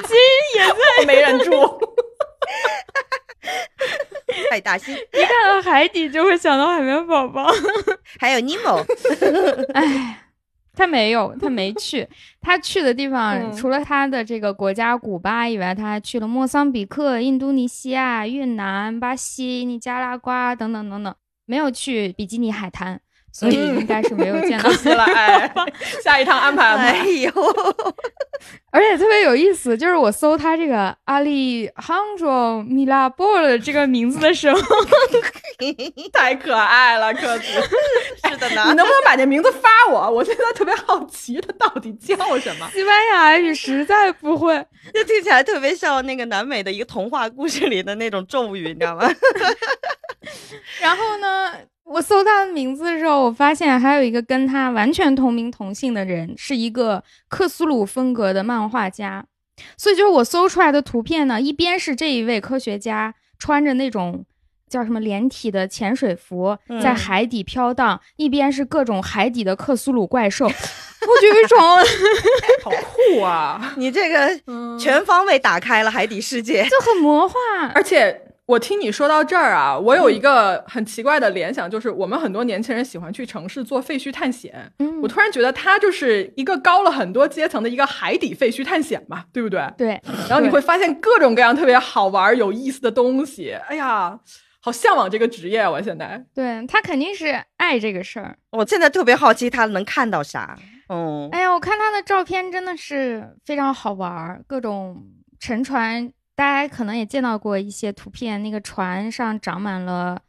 [0.00, 0.16] 今
[0.56, 1.52] 也在没忍住。
[4.50, 7.46] 派大星， 一看到海底就会想到海绵宝宝。
[8.18, 8.84] 还有尼莫，
[9.74, 10.21] 哎，
[10.74, 12.08] 他没有，他没去。
[12.40, 23.01] 他去的地方、嗯除了他的这个国家古巴以外，他还去了莫桑比克、印度尼西亚、越南、巴西、尼加拉瓜等等等等，没有去比基尼海滩，
[23.32, 25.52] 所以应该是没有见到 了，哎，
[26.04, 26.98] 下一趟安排安排。
[27.00, 27.30] 哎呦，
[28.70, 34.60] 而且特别有意思，就是我搜他这个阿里杭州米拉波尔这个名字的时候，
[36.12, 37.44] 太可爱了，克子，
[38.28, 38.74] 是的呢你。
[38.74, 40.10] 能不能把这名字发我？
[40.10, 42.68] 我现在特别好奇，他到底叫什么？
[42.72, 44.54] 西班牙语实在不会。
[44.92, 49.08] 这听起来特别像那个南美的一个童话故事里的那种咒语，你知道吗？
[50.80, 51.52] 然后呢，
[51.92, 59.24] 我搜他的名字的时候，我发现还有一个跟他完全同名同姓的人，是一个克苏鲁风格的漫画家。
[59.76, 64.24] 所以就是我搜出来的图片呢，一边是这一位科学家穿着那种
[64.68, 70.50] 叫什么连体的潜水服嗯在海底飘荡，一边是各种海底的克苏鲁怪兽，我
[71.20, 71.58] 就有一种
[73.14, 73.74] 酷啊！
[73.76, 76.64] 你这个嗯全方位打开了海底世界。
[76.64, 77.36] 就很魔幻。
[77.74, 84.72] 而且我听你说到这儿啊，我有一个很奇怪的联想，就是我们很多年轻人喜欢去城市做废墟探险。
[84.78, 89.60] 嗯我突然觉得它就是一个高了很多阶层的一个海底废墟探险嘛，对不对？
[89.76, 93.52] 对，然后你会发现各种各样特别好玩、有意思的东西。
[93.68, 94.18] 哎呀，
[94.60, 95.70] 好向往这个职业啊！
[95.70, 98.36] 我现在对他肯定是爱这个事儿。
[98.50, 100.56] 我现在特别好奇他能看到啥。
[100.88, 105.02] 嗯，哎呀，我看他的照片真的是非常好玩儿，各种
[105.40, 106.08] 沉船，
[106.42, 110.20] 大家可能也见到过一些图片，那个船上长满了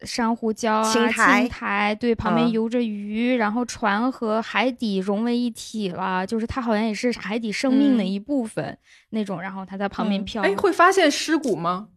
[0.00, 8.78] 珊瑚礁啊、青苔苔对，旁边嗯游着鱼，然后船和海底融为一体了，就是它好像也是海底生命的嗯一部分、
[9.10, 10.42] 那种，然后它在旁边嗯飘。
[10.42, 11.88] 哎，会发现尸骨吗？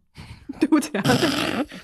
[0.59, 1.03] 对不起啊，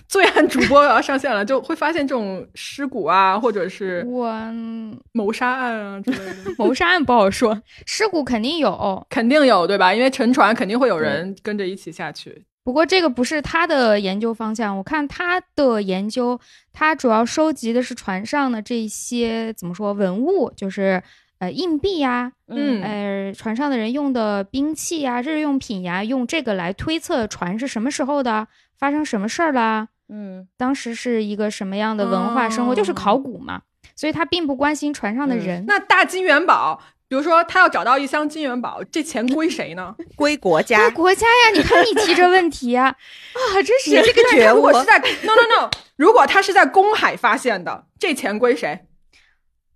[0.08, 9.93] 罪案主播要上线了，就会发现这种尸骨啊，或者是我嗯谋杀案啊之类的， 谋杀案不好说，尸骨肯定有， 肯定有对吧？
[9.93, 12.43] 因为沉船肯定会有人跟着一起下去。
[12.63, 16.38] 不过这个不是他的研究方向，我看他的研究，
[16.73, 21.01] 他主要收集的是船上的这些怎么说文物，就是
[21.39, 28.47] 呃硬币呀、嗯呃船上的人用的兵器呀、日用品呀，用这个来推测船是什么时候的，
[28.78, 33.62] 发生什么事儿啦，嗯当时是一个什么样的文化生活，就是哦考古嘛，
[33.95, 35.65] 所以他并不关心船上的嗯人。
[35.67, 39.95] 那大金元宝，比如说他要找到一箱金元宝，这钱归谁呢？
[40.15, 40.95] 归国家归家。
[40.95, 42.86] 国家呀，你看你提这问题呀，
[43.36, 48.80] 啊，真是你这个觉悟如果，是在 no no no，如果他是在公海发现的，这钱归谁？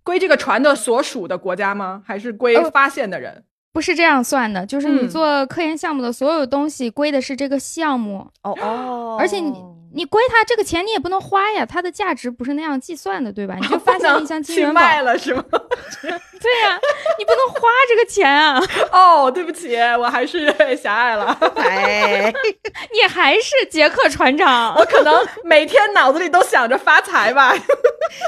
[0.04, 2.02] 归这个船的所属的国家吗？
[2.04, 3.44] 还是归呃发现的人？
[3.72, 9.52] 不是这样算的，就是你嗯做科研项目的所有东西归的是这个项目，哦哦，而且你
[9.94, 13.56] 你归他这个钱你也不能花呀，它的价值不是那样计算的，对吧？
[13.60, 15.44] 你就发现了一箱金去元宝，卖了是吗？
[16.42, 16.76] 对呀、
[17.18, 21.26] 你不能花这个钱啊， 哦，对不起，我还是 狭隘了。
[21.56, 22.32] 哎，
[22.92, 24.84] 你还是杰克船长我。
[24.86, 27.54] 可能每天脑子里都想着发财吧。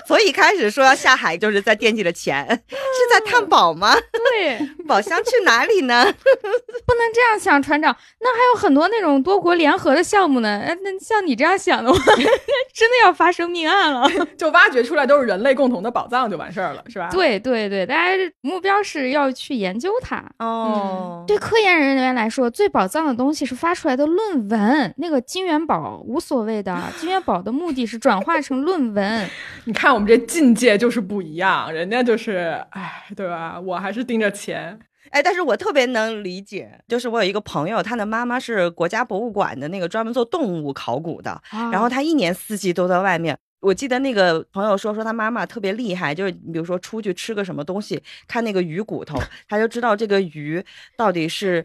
[0.07, 2.77] 所以一开始说要下海，就是在惦记着钱，是
[3.13, 3.97] 在探宝吗？
[4.31, 6.05] 对，宝箱去哪里呢？
[6.05, 7.95] 不能这样想，船长。
[8.21, 10.63] 那还有很多那种多国联合的项目呢。
[10.65, 11.99] 呃那像你这样想的话，
[12.75, 14.09] 真的要发生命案了。
[14.37, 17.09] 就挖掘出来都是人类共同的宝藏就完事儿了，是吧？
[17.11, 20.25] 对对对，大家目标是要去研究它。
[20.39, 24.95] 哦，对科研人员来说，最宝藏的东西是发出来的论文。
[24.99, 29.29] 那个金元宝无所谓的， 金元宝的目的是转化成论文。
[29.65, 33.61] 你看我们这境界就是不一样，人家就是，哎，对吧？
[33.61, 34.79] 我还是盯着钱。
[35.15, 43.39] 哎，但是我特别能理解，就是我有一个朋友，他的妈妈是国家博物馆的那个专门做动物考古的，啊然后他一年四季都在外面。
[43.65, 50.63] 我记得那个朋友说，说他妈妈特别厉害，就是比如说出去吃个什么东西，看那个鱼骨头， 他就知道这个鱼
[50.99, 51.65] 到底是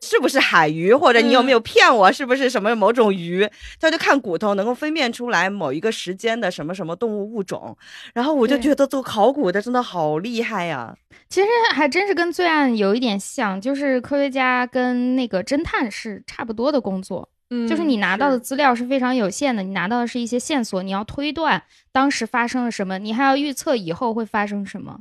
[0.00, 3.48] 是不是海鱼，或者你有没有骗我，是不是什么某种鱼，
[3.80, 7.76] 他就看骨头能够分辨出来某一个时间的什么什么动物物种。
[8.14, 10.96] 然后我就觉得做考古的真的好厉害呀、
[11.28, 17.28] 其实还真是跟罪案有一点像，就是科学家跟那个侦探是差不多的工作。
[17.50, 25.00] 嗯就是你拿到的资料是非常有限的，你拿到的是一些线索，你要推断当时发生了什么，你还要预测以后会发生什么。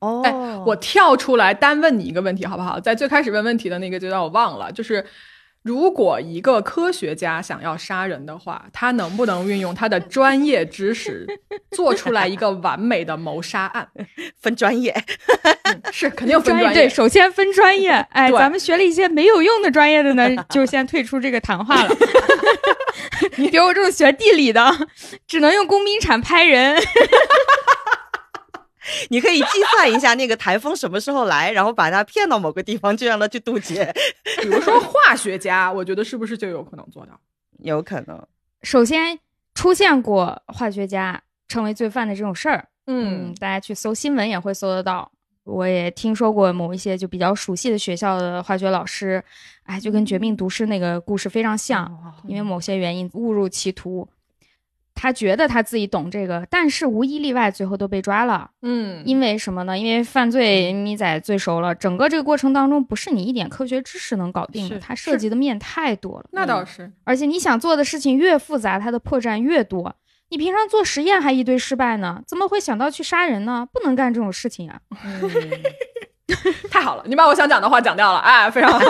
[0.00, 0.32] 哦，哎，
[0.66, 2.78] 我跳出来单问你一个问题好不好？
[2.78, 5.04] 在最开始问问题的那个阶段我忘了，就是
[5.66, 11.26] 如果一个科学家想要杀人的话，他能不能运用他的专业知识
[11.74, 13.88] 做出来一个完美的谋杀案？
[14.40, 14.94] 分专业，
[15.64, 16.82] 嗯是肯定分专业。
[16.82, 17.90] 对，首先分专业。
[18.12, 21.96] 哎，咱们学了一些没有用的专业的呢，就先退出这个谈话了。
[23.34, 24.72] 你比如我这种学地理的，
[25.26, 26.80] 只能用工兵铲拍人。
[29.10, 33.92] 你可以计算一下那个台风什么时候来，然后把它骗到某个地方，就让它去渡劫，
[34.42, 37.18] 比如说化学家，我觉得是不是就有可能做到？
[37.60, 38.22] 有可能。
[38.62, 39.18] 首先
[39.54, 45.10] 出现过化学家成为罪犯的这种事儿，嗯，大家去搜新闻也会搜得到。
[45.44, 49.22] 我也听说过某一些就比较熟悉的学校的化学老师，
[49.62, 51.88] 哎，就跟《绝命毒师》那个故事非常像，
[52.26, 54.08] 因为某些原因误入歧途。
[54.96, 58.50] 他觉得他自己懂这个，但是无一例外最后都被抓了。
[58.62, 59.78] 嗯，因为什么呢？
[59.78, 66.24] 因为犯罪咪仔最熟了，整个这个过程当中不是你一点科学知识能搞定的，是它涉及的面太多了。
[66.32, 66.90] 那倒是。
[67.04, 69.94] 而且你想做的事情越复杂，它的破绽越多。
[70.30, 73.68] 你平常做实验还一堆失败呢，怎么会想到去杀人呢？
[73.72, 74.80] 不能干这种事情啊！
[75.04, 75.30] 嗯，
[76.70, 78.78] 太好了，你把我想讲的话讲掉了，哎，非常好。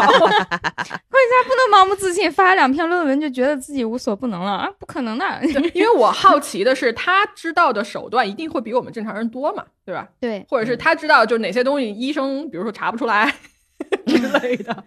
[1.46, 5.24] 不能盲目自信，发两篇论文就觉得自己无所不能了啊，不可能的。
[5.42, 10.08] 对因为我好奇的是，他知道的手段一定会比我们正常人多嘛，对吧？
[10.18, 13.32] 对，或者是他知道就是哪些东西医生，比如说查不出来，
[14.06, 14.84] 之类的。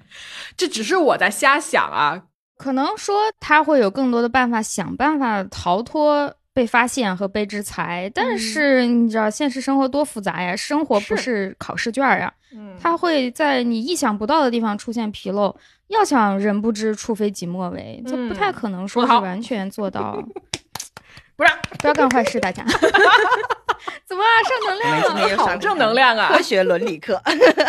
[0.57, 2.21] 这只是我在瞎想啊。
[2.57, 8.11] 可能说他会有更多的办法，想办法逃脱被发现和被制裁。
[8.13, 12.33] 但是你知道，现实生活多复杂呀，生活不是考试卷呀。
[12.81, 15.55] 它，会在你意想不到的地方出现纰漏。
[15.87, 20.21] 要想人不知，除非己莫为，这不太可能说是完全做到。
[21.37, 22.65] 不让，不要干坏事，大家。
[24.05, 24.33] 怎么啊？
[24.49, 26.27] 正能量了，好正能量啊！
[26.33, 27.21] 科学伦理课。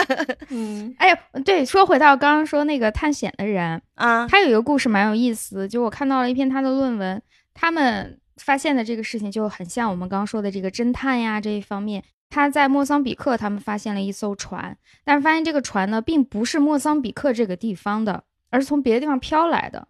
[0.50, 7.22] 嗯，哎，对，说回到刚刚说那个探险的人啊，他有一个故事蛮有意思，就我看到了一篇他的论文，
[7.55, 12.03] 他们发现的这个事情就很像我们刚刚说的这个侦探呀这一方面。
[12.33, 19.88] 他在莫桑比克，他们发现了一艘船，但是发现这个船呢，并不是莫桑比克这个地方的，而是从别的地方飘来的。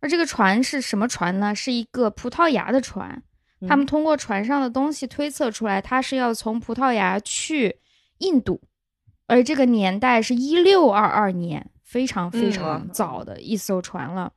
[0.00, 1.54] 而这个船是什么船呢？
[1.54, 3.22] 是一个葡萄牙的船。
[3.68, 7.78] 他们通过船上的东西推测出来，它是要从葡萄牙去
[8.18, 8.60] 印度，
[9.28, 14.32] 而这个年代是一六二二年，非常非常早的一艘船了。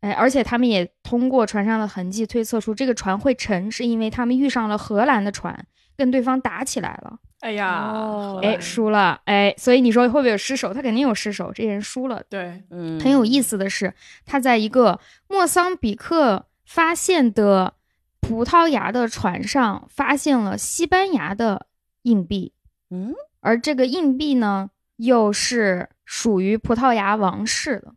[0.00, 5.66] 哎，而且他们也通过船上的痕迹推测出，这个船会沉，是因为他们遇上了荷兰的船。
[5.94, 10.72] 跟对方打起来了，哎呀，哎，输了，哎，所以你说会不会有失手？
[10.72, 12.22] 他肯定有失手，这人输了。
[12.30, 13.92] 对，嗯，很有意思的是，
[14.24, 14.98] 他在一个
[15.28, 17.74] 莫桑比克发现的
[18.20, 21.66] 葡萄牙的船上发现了西班牙的
[22.04, 22.54] 硬币，
[22.90, 27.92] 嗯，而这个硬币呢，又是属于葡萄牙王室的。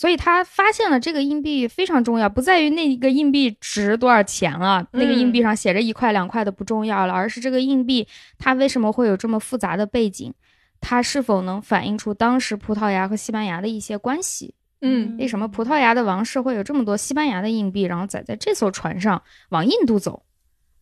[0.00, 8.08] 所以他发现了这个硬币非常重要，不在于那个硬币值多少钱了，那个硬币上写着一块两块的不重要了，而是这个硬币
[8.38, 10.32] 它为什么会有这么复杂的背景，
[10.80, 14.54] 它是否能反映出当时葡萄牙和西班牙的一些关系？
[14.80, 20.22] 嗯，为什么葡萄牙的王室会有这么多西班牙的硬币，然后载在这艘船上往印度走？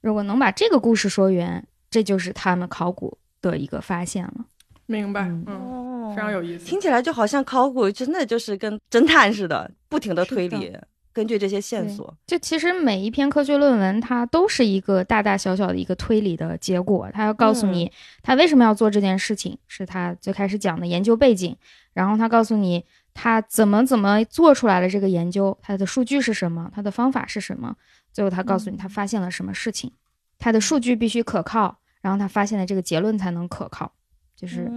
[0.00, 4.44] 如果能把这个故事说圆，这就是他们考古的一个发现了。
[4.88, 6.64] 明白，嗯，非常有意思。
[6.64, 10.74] 听起来就好像考古真的就是跟侦探似的，不停的推理，
[11.12, 12.16] 根据这些线索。
[12.27, 17.07] 就其实每一篇科学论文，它都是一个大大小小的一个推理的结果。
[17.12, 21.55] 它要告诉你，他为什么要做这件事情，是他最开始讲的研究背景。
[21.92, 27.77] 然后他告诉你，他怎么怎么做出来的这个研究，他的数据是什么，他的方法是什么。
[28.11, 29.92] 最后他告诉你，他发现了什么事情，
[30.38, 33.92] 他的数据必须可靠，然后他发现的这个结论才能可靠。
[34.40, 34.70] 就是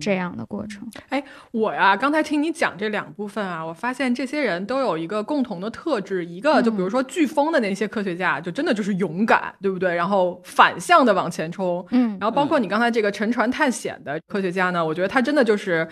[0.00, 0.88] 这样的过程。
[1.08, 9.94] 哎，我呀，刚才听你讲这两部分啊，我发现这些人都有一个共同的特质，一个就比如说飓风的那些科学家，就真的就是勇敢，对不对？
[9.94, 15.88] 然后反向的往前冲，嗯，然后包括你刚才这个沉船探险的科学家呢，我觉得他真的就是。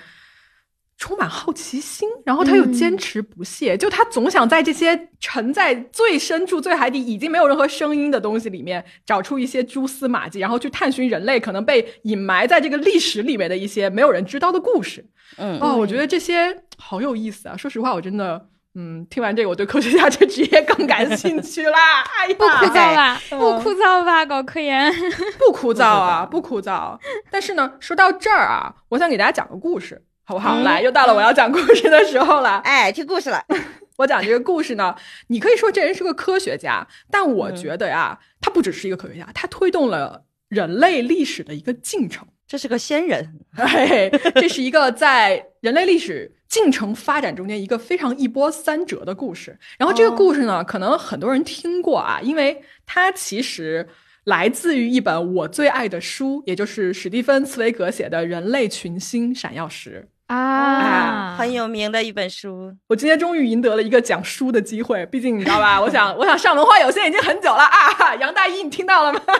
[0.99, 15.05] 充满好奇心，然后他又坚持不懈，就他总想在这些沉在最深处、最海底、已经没有任何声音的东西里面找出一些蛛丝马迹，然后去探寻人类可能被隐埋在这个历史里面的一些没有人知道的故事。
[15.37, 17.57] 嗯，哦，我觉得这些好有意思啊！
[17.57, 22.03] 说实话，我真的，嗯，听完这个，我对科学家这职业更感兴趣啦！
[22.17, 23.21] 哎呀，不枯燥吧？
[23.29, 24.25] 不枯燥吧？
[24.25, 24.91] 搞科研
[25.39, 26.99] 不枯燥啊，不枯燥。
[27.31, 30.03] 但是呢，说到这儿啊，我想给大家讲个故事。
[30.27, 30.61] 好不好？
[30.63, 32.59] 来，又到了我要讲故事的时候了。
[32.65, 33.41] 哎，听故事了。
[33.97, 34.95] 我讲这个故事呢，
[35.29, 42.27] 你可以说这人是个科学家，但我觉得呀，他不只是一个科学家，他推动了人类历史的一个进程。
[42.49, 49.57] 这是个仙人， 哎，这是一个在人类历史进程发展中间一个非常一波三折的故事。
[49.79, 53.89] 然后这个故事呢，可能很多人听过啊，因为它其实
[54.25, 60.07] 来自于一本我最爱的书，也就是史蒂芬·茨威格写的《人类群星闪耀时》。
[60.27, 62.75] 啊，很有名的一本书。
[62.89, 65.79] 我今天终于赢得了一个讲书的机会，毕竟你知道吧？
[65.83, 68.15] 我想，我想上文化有限已经很久了 啊！
[68.17, 69.21] 杨大一，你听到了吗？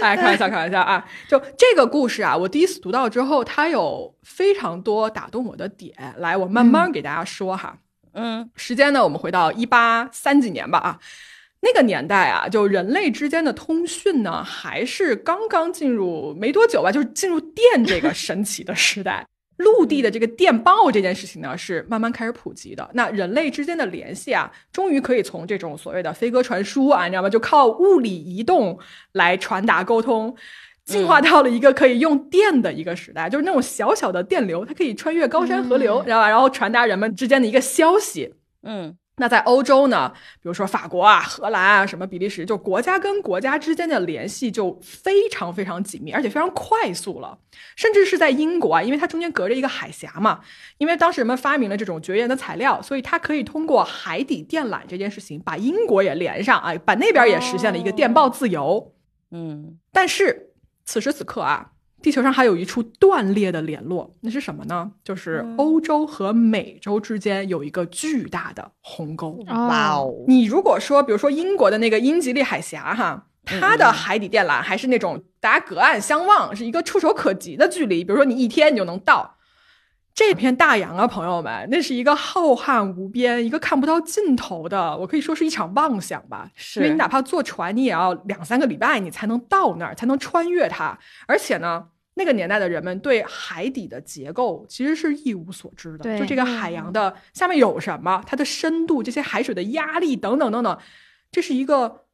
[0.00, 1.04] 哎，开玩笑，开玩笑啊！
[1.28, 5.94] 就这个故事啊，我第一次读到之后，它有非常多打动我的点。
[6.16, 7.76] 来，我慢慢给大家说哈。
[8.14, 10.98] 嗯，时间呢，我们回到一八三几年吧啊。
[11.64, 19.26] 那个年代啊，就人类之间的通讯呢，还是刚刚进入没多久吧，就是进入电这个神奇的时代。
[19.58, 22.90] 陆地的这个电报这件事情呢，是慢慢开始普及的。
[22.94, 27.30] 那人类之间的联系啊，终于可以从这种所谓的飞鸽传书啊，你知道吗？
[27.30, 28.76] 就靠物理移动
[29.12, 30.34] 来传达沟通，
[30.84, 36.28] 进化到了一个可以用电的一个时代，就是那种小小的电流，它可以穿越高山河流，知道吧？
[36.28, 38.34] 然后传达人们之间的一个消息。
[38.64, 38.96] 嗯。
[39.16, 47.38] 那在欧洲呢，比如说法国啊、荷兰啊、什么比利时，就国家跟国家之间的联系就非常非常紧密，而且非常快速了。
[47.76, 50.40] 甚至是在英国啊，因为它中间隔着一个海峡嘛，
[50.78, 58.94] 因为当时人们发明了这种绝缘的材料，所以它可以通过海底电缆这件事情把英国也连上，哎，把那边也实现了一个电报自由。
[59.30, 60.50] 嗯，但是
[60.84, 61.70] 此时此刻啊。
[62.04, 64.92] 地球上还有一处断裂的联络，那是什么呢？
[65.02, 69.42] 就是嗯欧洲和美洲之间有一个巨大的鸿沟。
[69.46, 79.36] 哇哦，你如果说，比如说英国的那个英吉利海峡，哈，它的海底电缆还是那种大家隔岸相望，是一个触手可及的距离，比如说你一天你就能到。
[80.14, 86.48] 这片大洋啊，朋友们，那是一个浩瀚无边、一个看不到尽头的，我可以说是一场妄想吧。
[86.54, 90.96] 是因为你哪怕坐船，你也要两三个礼拜，你才能到那儿，才能穿越它。
[91.26, 100.78] 而且呢，那个年代的人们对海底的结构其实是一无所知的，就这个海洋的下面有什么，它的深度、这些海水的压力等等等等，
[101.30, 102.04] 这是一个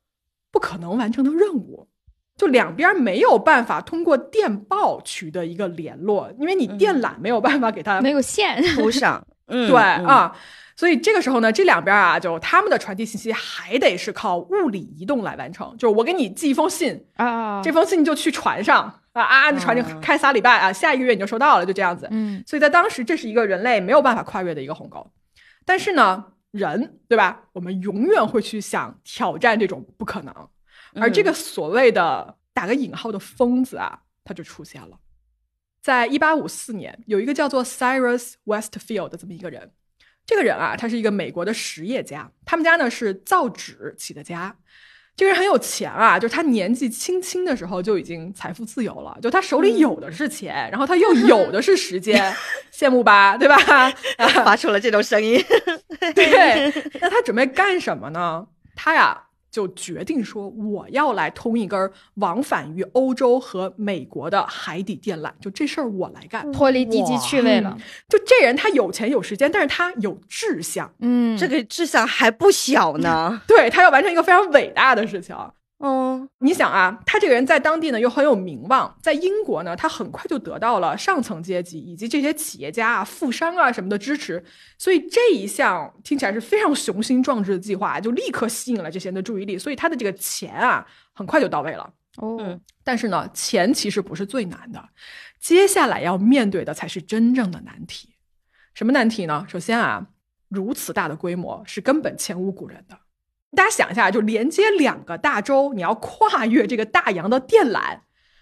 [0.51, 1.89] 不可能完成的任务。
[2.37, 10.35] 就两边没有办法通过电报取得一个联络，因为你电缆没有办法给它没有线， 铺上，嗯，对嗯，啊，
[10.75, 15.77] 所以这个时候呢，这两边啊，就他们的传递信息还得是靠物理移动来完成。
[15.77, 22.07] 就是我给你寄一封信，啊，这封信就去船上啊啊，这船就嗯开仨礼拜啊，下一个月你就收到了，就这样子。
[22.11, 25.11] 嗯所以在当时，这是一个人类没有办法跨越的一个鸿沟。
[25.65, 27.43] 但是呢，人对吧？
[27.53, 30.35] 我们永远会去想挑战这种不可能，
[30.95, 34.99] 而这个所谓的打个引号的疯子啊，他就出现了。
[35.83, 39.73] 在一八五四年，有一个叫做 Cyrus Westfield 的这么一个人。
[40.27, 44.57] 这个人啊，他是一个美国的实业家，他们家呢是造纸起的家。
[45.21, 52.35] 这个人很有钱啊，就是他年纪轻轻的时候就已经财富自由了，就他手里有的是钱，然后他又有的是时间，
[52.75, 53.55] 羡慕吧，对吧？
[54.17, 55.39] 啊，发出了这种声音，
[56.17, 58.47] 对， 那他准备干什么呢？
[58.75, 66.51] 他呀就决定说，我要来通一根往返于欧洲和美国的海底电缆，就这事儿我来干。
[66.53, 67.77] 脱离低级趣味了，
[68.09, 73.41] 就这人他有钱有时间，但是他有志向，嗯，这个志向还不小呢。
[73.49, 75.37] 对他要完成一个非常伟大的事情。
[75.83, 84.45] 嗯，你想啊，他这个人在当地呢又很有名望，在英国呢，他很快就得到了上层阶级以及这些企业家啊、富商啊什么的支持，
[84.77, 91.91] 所以这一项听起来是非常雄心壮志的计划，就立刻吸引了这些人的注意力，所以他的这个钱啊很快就到位了。
[92.19, 94.87] 哦嗯，但是呢，钱其实不是最难的，
[95.41, 98.11] 接下来要面对的才是真正的难题。
[98.75, 99.47] 什么难题呢？
[99.49, 100.09] 首先啊，
[100.51, 103.00] 如此大的规模是根本前无古人的。
[103.57, 107.99] 大家想一下，就连接两个大洲，你要跨越这个大洋的电缆，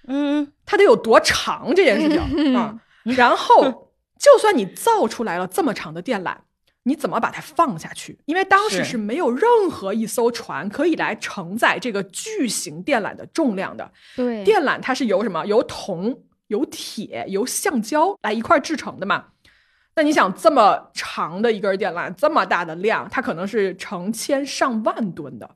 [0.06, 2.20] 嗯，它得有多长这件事情
[2.54, 2.78] 啊？
[3.04, 6.36] 然后， 就算你造出来了这么长的电缆，
[6.82, 8.18] 你怎么把它放下去？
[8.26, 13.90] 因为当时是是没有任何一艘船可以来承载这个巨型电缆的重量的。
[14.14, 15.46] 对，电缆它是由什么？
[15.46, 19.26] 由铜、由铁、由橡胶来一块儿制成的嘛。
[19.98, 25.50] 那你想，这么长的一根电缆，这么大的量，它可能是成千上万吨的。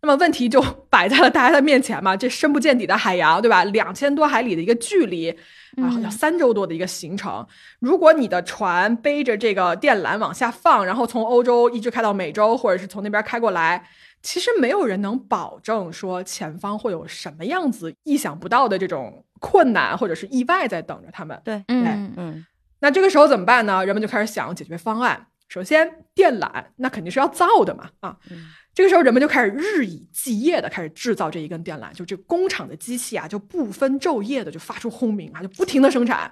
[0.00, 0.58] 那么问题就
[0.88, 3.64] 摆在了大家的面前嘛，这深不见底的海洋，对吧？
[3.64, 5.28] 两千多海里的一个距离，
[5.76, 7.46] 啊，好像嗯三周多的一个行程。
[7.78, 13.86] 如果你的船背着这个电缆往下放，然后从欧洲一直开到美洲，或者是从那边开过来，
[14.22, 21.38] 其实没有人能保证说前方会有什么样子意想不到的这种困难或者是意外在等着他们。
[21.44, 22.46] 对，嗯嗯，
[22.80, 23.84] 那这个时候怎么办呢？
[23.84, 25.26] 人们就开始想解决方案。
[25.48, 36.30] 首先，电缆那肯定是要造的嘛，啊，嗯这个时候人们就开始日以继夜的开始制造这一根电缆，就这工厂的机器啊，就不分昼夜的就发出轰鸣啊，就不停的生产。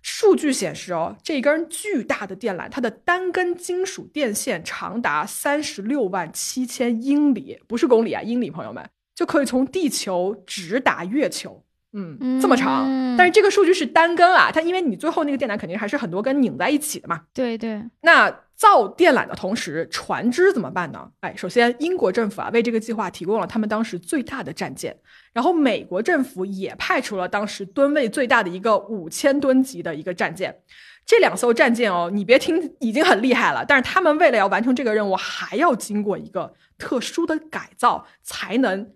[0.00, 11.64] 数据显示哦，这根巨大的电缆，它的单根金属电线长达三十六万七千英里，不是公里啊，英里，朋友们就可以从地球直达月球。
[11.92, 17.20] 嗯，这么长，嗯但是这个数据是单根啊，它因为你最后那个电缆肯定还是很多根拧在一起的嘛。
[17.34, 21.10] 对对，那造电缆的同时，船只怎么办呢？
[21.20, 24.96] 哎，首先英国政府啊为这个计划提供了他们当时最大的战舰，
[25.32, 30.56] 然后美国政府也派出了当时吨位最大的一个五千吨级的一个战舰。
[31.04, 38.92] 这两艘战舰哦，你别听已经很厉害了，但是他们为了要完成这个任务，还要经过一个特殊的改造，才能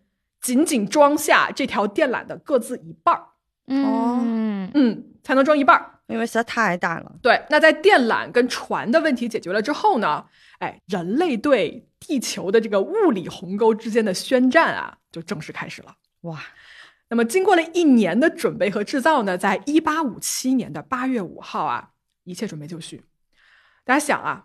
[0.47, 3.27] 仅仅装下这条电缆的各自一半儿，
[3.67, 5.99] 嗯，嗯，才能装一半儿。
[6.07, 10.25] 因为实在太大了，对，那在电缆跟船的问题解决了之后呢，
[10.61, 15.97] 哎，人类对地球的这个物理鸿沟之间的宣战啊，就正式开始了。
[16.21, 16.41] 哇，
[17.09, 21.91] 那么经过了一年的准备和制造呢，在一八五七年的八月五号啊，
[22.23, 23.03] 一切准备就绪。
[23.85, 24.45] 大家想啊，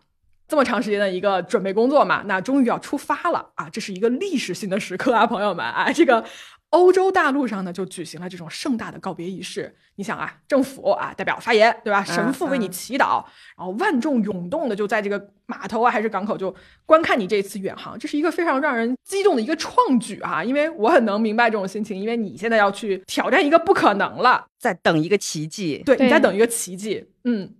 [0.51, 3.69] 这么长时间的一个准备工作嘛，那终于要出发了啊！
[3.69, 6.25] 这是一个历史性的时刻啊， 朋友们啊，这个
[6.71, 9.73] 欧洲大陆上呢，就举行了这种盛大的告别仪式。
[9.95, 12.03] 你想啊，政府啊代表发言，对吧？
[12.03, 13.23] 神父为你祈祷，
[13.55, 16.53] 然后万众涌动的就在这个码头啊还是港口就
[16.85, 20.43] 观看你这次远航，这是一个非常让人激动的一个创举啊！
[20.43, 25.81] 因为我很能明白这种心情，因为你现在要去挑战一个不可能了，在等一个奇迹。
[25.85, 27.07] 对，对你在等一个奇迹。
[27.23, 27.53] 嗯，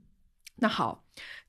[0.58, 1.02] 那好，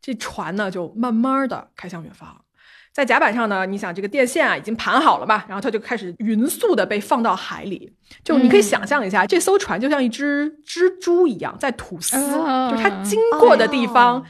[0.03, 2.45] 这船呢就慢慢的开向远方。
[2.93, 7.91] 在甲板上呢，你想这个电线啊已经盘好了嘛，然后它就开始匀速的被放到海里。
[8.23, 14.25] 就你可以嗯想象一下，这艘船就像一只蜘蛛一样在吐丝，哦就是它经过的地方，哦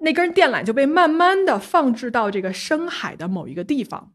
[0.00, 4.12] 那根电缆就被慢慢的放置到这个深海的某一个地方。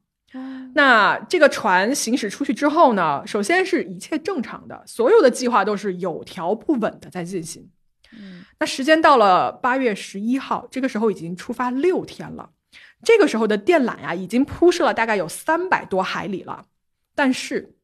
[0.74, 7.70] 那这个船行驶出去之后呢，首先是一切正常的，所有的计划都是有条不紊的在进行。
[8.18, 12.50] 嗯那时间到了八月十一号，这个时候已经出发六天了。
[13.04, 16.66] 这个时候的电缆呀，已经铺设了大概有三百多海里了。
[17.14, 17.76] 但是，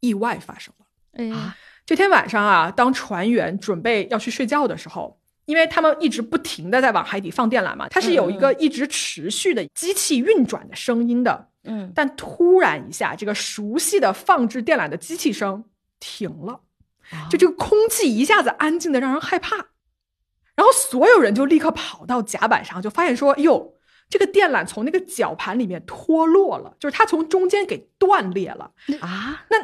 [0.00, 0.86] 意外发生了。
[1.12, 1.56] 哎呀，啊
[1.86, 11.48] 这天晚上啊，当船员准备要去睡觉的时候，因为他们一直不停的在往海底放电缆嘛，它是有一个一直持续的机器运转的声音的。
[11.64, 15.64] 嗯，但突然一下，这个熟悉的放置电缆的机器声
[16.00, 16.60] 停了。
[17.30, 19.66] 就这个空气一下子安静的让人害怕，
[20.56, 23.74] 然后所有人就立刻跑到甲板上，就发现说：“哎呦，
[24.08, 28.70] 这个电缆从那个绞盘里面脱落了，就是它从中间给断裂了。
[29.00, 29.56] 啊，那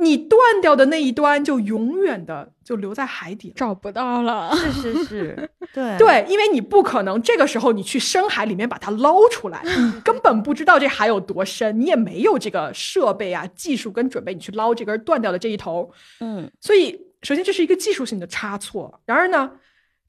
[0.00, 3.54] 你断掉的那一端就永远的就留在海底了。
[3.56, 4.54] 找不到了。
[4.54, 15.90] 是是是，对对，因为你不可能这个时候你去深海里面把它捞出来，你根本不知道这海有多深，你也没有这个设备啊、技术跟准备，你去捞这根断掉的这一头。
[16.20, 19.00] 嗯所以，首先这是一个技术性的差错。
[19.04, 19.50] 然而呢，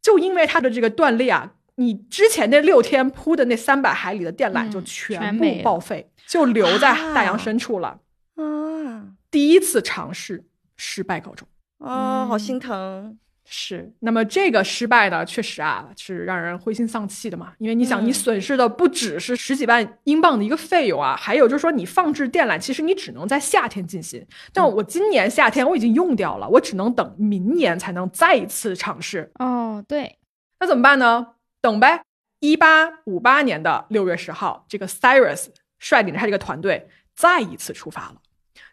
[0.01, 7.99] 就因为它的这个断裂啊，你之前那六天铺的那三百海里的电缆嗯就全部报废，就留在啊大洋深处了。
[8.35, 10.45] 啊第一次尝试
[10.75, 11.47] 失败告终。
[11.77, 13.17] 哦，好嗯心疼。
[13.51, 24.23] 是，那么这个失败呢，确实啊是让人灰心丧气的嘛，因为你想，嗯你损失的不只是十几万英镑的一个费用啊，还有就是说你放置电缆，其实你只能在夏天进行，
[24.53, 30.19] 但我今年夏天我已经用掉了，我只能等明年才能再一次尝试，哦，对，
[30.59, 31.27] 那怎么办呢？
[31.59, 32.01] 等呗。
[32.41, 35.47] 一八五八年的六月十号，这个 Cyrus
[35.77, 38.15] 率领着他这个团队再一次出发了。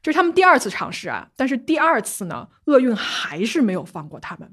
[0.06, 4.48] 这是他们第二次尝试啊，但是第二次呢，厄运还是没有放过他们。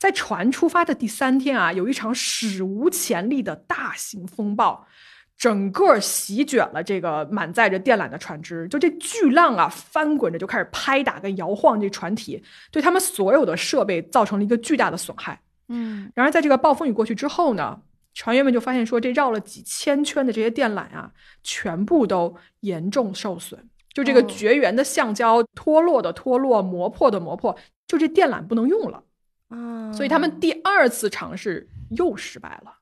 [0.00, 4.84] 在船出发的第三天啊，有一场史无前例的大型风暴，
[5.38, 8.66] 整个席卷了这个满载着电缆的船只。
[8.66, 12.42] 就这巨浪啊，翻滚着就开始拍打跟摇晃这船体，
[12.72, 15.40] 对他们所有的设备造成了一个巨大的损害。
[15.68, 17.80] 嗯，然而，在这个暴风雨过去之后呢，
[18.12, 21.12] 船员们就发现说，这绕了几千圈的这些电缆啊，
[21.44, 23.68] 全部都严重受损。
[23.96, 27.56] 就这个哦绝缘的橡胶脱落的脱落，磨破的磨破，
[27.88, 29.02] 就这电缆不能用了。
[29.48, 31.66] 啊，所以他们第二次尝试
[31.96, 32.74] 又失败了。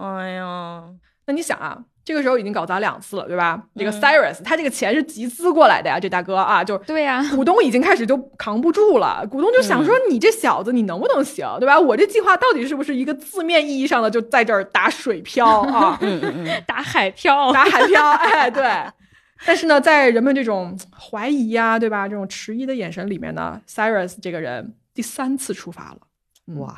[0.00, 0.84] 哎呀，
[1.26, 3.64] 那你想啊，这个时候已经搞砸两次了，对吧？
[3.74, 11.80] 这个嗯 Cyrus 他这个钱是集资过来的呀，这大哥啊，就对呀、股东已经开始就扛不住了，股东就想说：“你这小子，你能不能行，对吧？
[11.80, 15.98] 我这计划到底是不是一个字面意义上的就在这儿打水漂啊，
[16.64, 18.10] 打海漂，打海漂？
[18.12, 18.62] 哎，对。
[19.46, 22.08] 但是呢，在人们这种怀疑呀、对吧？
[22.08, 25.98] 这种迟疑的眼神里面呢，Cyrus 这个人第三次出发了。
[26.46, 26.76] 嗯哇，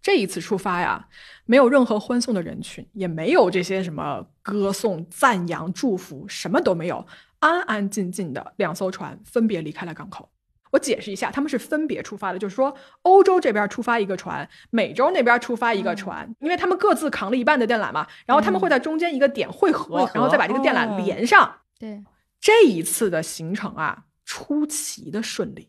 [0.00, 1.08] 这一次出发呀，
[1.46, 7.06] 没有任何欢送的人群，也没有这些什么歌颂、赞扬、祝福，什么都没有，
[7.40, 10.28] 安安静静的两艘船分别离开了港口。
[10.70, 21.52] 我解释一下，他们是分别出发的，就是说欧洲这边出发一个船，美洲那边出发一个船，因为他们各自扛了一半的电缆嘛，然后他们会在中间一个点汇合，然后再把这个电缆哦连上。
[21.84, 22.02] 对，
[22.40, 25.68] 这一次的行程啊，出奇的顺利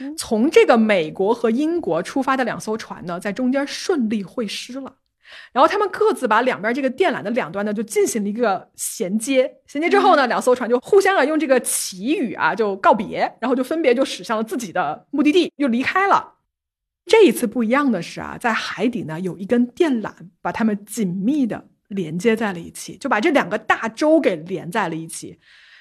[0.00, 0.16] 嗯。
[0.16, 4.96] 从这个美国和英国出发的两艘船呢，在中间顺利会师了。
[5.52, 9.58] 然后他们各自把两边这个电缆的两端呢，就进行了一个衔接。
[9.68, 16.34] 衔接之后呢，两艘船就互相啊用这个祈语啊就告别，然后就分别就驶向了自己的目的地，又离开了。
[17.04, 25.38] 这一次不一样的是啊，在海底呢有一根电缆把他们紧密的连接在了一起，就把这两个大洲给连在了一起。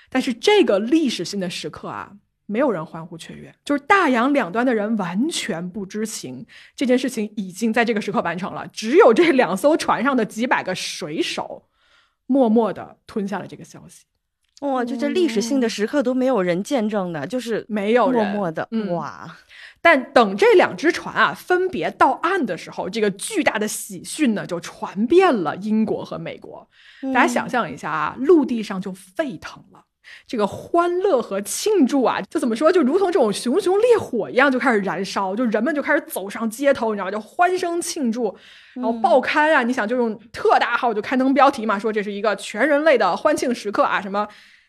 [0.09, 2.11] 但是这个历史性的时刻啊，
[2.45, 6.45] 没有人欢呼雀跃，就是大洋两端的人完全不知情，
[6.75, 8.67] 这件事情已经在这个时刻完成了。
[8.67, 11.67] 只有这两艘船上的几百个水手，
[12.27, 14.05] 默默地吞下了这个消息，
[14.61, 19.35] 哇，就这历史性的时刻都没有人见证的，就是没有默默的，嗯哇，
[19.85, 26.67] 但等这两只船啊分别到岸的时候，这个巨大的喜讯呢就传遍了英国和美国。
[27.13, 29.83] 大家想象一下啊，陆地上就沸腾了。
[30.25, 37.11] 这个欢乐和庆祝啊，就怎么说，就如同这种熊熊烈火一样，就开始燃烧，就人们就开始走上街头，你知道吗？
[37.11, 38.35] 就欢声庆祝，
[38.73, 44.27] 然后报刊啊，你想就用特大号就刊登标题嘛，说这是一个全人类的欢庆时刻啊，什么。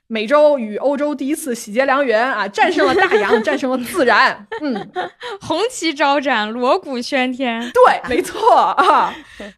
[0.08, 4.46] 美洲与欧洲第一次喜结良缘啊，战胜了大洋，战胜了自然。
[4.62, 4.90] 嗯，
[5.40, 7.60] 红旗招展，锣鼓喧天。
[7.72, 9.14] 对，没错啊。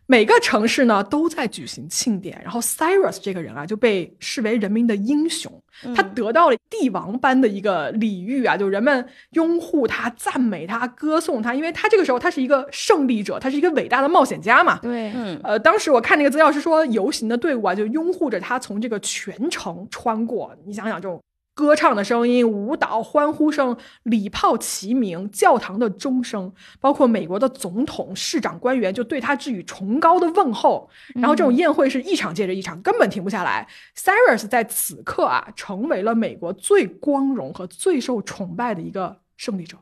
[0.07, 5.53] 每个城市呢都在举行庆典，然后 Cyrus 这个人啊就被视为人民的英雄，
[5.95, 14.79] 他得到了帝王般的一个礼遇啊，就人们拥护他、赞美他、歌颂他，因为他这个时候他是一个胜利者，他是一个伟大的冒险家嘛。
[14.81, 20.55] 对，嗯呃，当时我看那个资料是说，游行的队伍啊就拥护着他从这个全城穿过。
[20.67, 21.21] 你想想，这种
[21.59, 30.89] 歌唱的声音、舞蹈、欢呼声、礼炮齐鸣、教堂的钟声，包括美国的总统、市长、官员，就对他致以崇高的问候。
[31.17, 33.67] 然后这种宴会是一场接着一场，根本停不下来。
[33.97, 39.79] Cyrus 在此刻啊，成为了美国最光荣和最受崇拜的一个胜利者。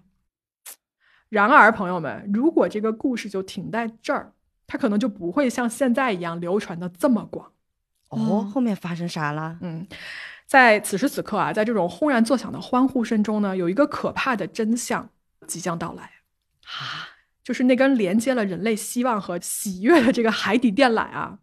[1.29, 4.33] 然而，朋友们，如果这个故事就停在这儿，
[4.67, 7.53] 它可能就不会像现在一样流传的这么广。
[8.09, 9.59] 哦，后面发生啥了？
[9.61, 9.87] 嗯，
[10.47, 15.11] 在此时此刻啊，在这种轰然作响的欢呼声中呢，有一个可怕的真相
[15.47, 16.05] 即将到来
[16.65, 17.11] 啊！
[17.43, 21.39] 就是那根连接了人类希望和喜悦的这个海底电缆啊，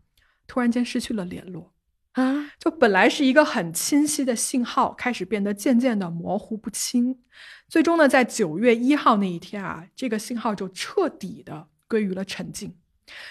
[0.47, 1.74] 突然间失去了联络
[2.14, 2.51] 啊！
[2.60, 7.20] 就本来是一个很清晰的信号，开始变得渐渐的模糊不清。
[7.68, 12.76] 最终呢，在九月一号那一天啊，这个信号就彻底的归于了沉静。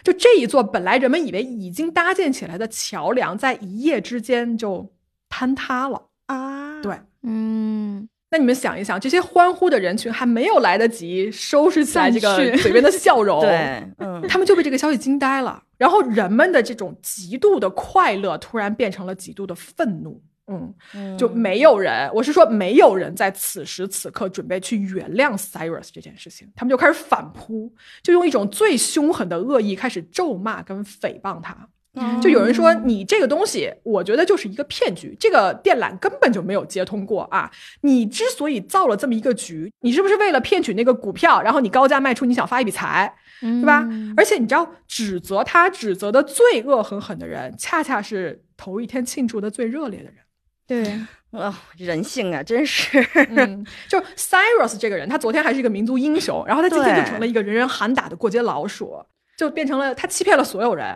[0.02, 4.92] 就这一座本来人们以为已经搭建起来的桥梁，在一夜之间就
[5.32, 6.82] 坍塌了啊！
[6.82, 15.62] 对，嗯，那你们想一想，这些欢呼的人群还没有来得及收拾起来这个嘴边的笑容， 对，嗯，他们就被这个消息惊呆了。
[15.78, 20.22] 然后人们的这种极度的快乐，突然变成了极度的愤怒。
[20.48, 27.72] 嗯，就没有人，我是说没有人在此时此刻准备去原谅 Cyrus 这件事情，他们就开始反扑，
[28.02, 31.56] 就用一种最凶狠的恶意开始咒骂跟诽谤他。
[32.22, 37.50] 就有人说你这个东西，我觉得就是一个骗局，这个电缆根本就没有接通过啊！
[37.82, 43.86] 你之所以造了这么一个局，你是不是为了骗取那个股票，然后你高价卖出，你想发一笔财，对吧？
[44.16, 50.14] 而且你知道，指责他、指责的最恶狠狠的人，恰恰是头一天庆祝的最热烈的人。
[50.66, 53.06] 对，啊， 人性啊，真是。
[53.28, 59.04] 嗯， 就 Cyrus 这个人，他昨天还是一个民族英雄，然后他今天就成了一个人人喊打的过街老鼠，
[59.42, 60.86] 就变成了他欺骗了所有人。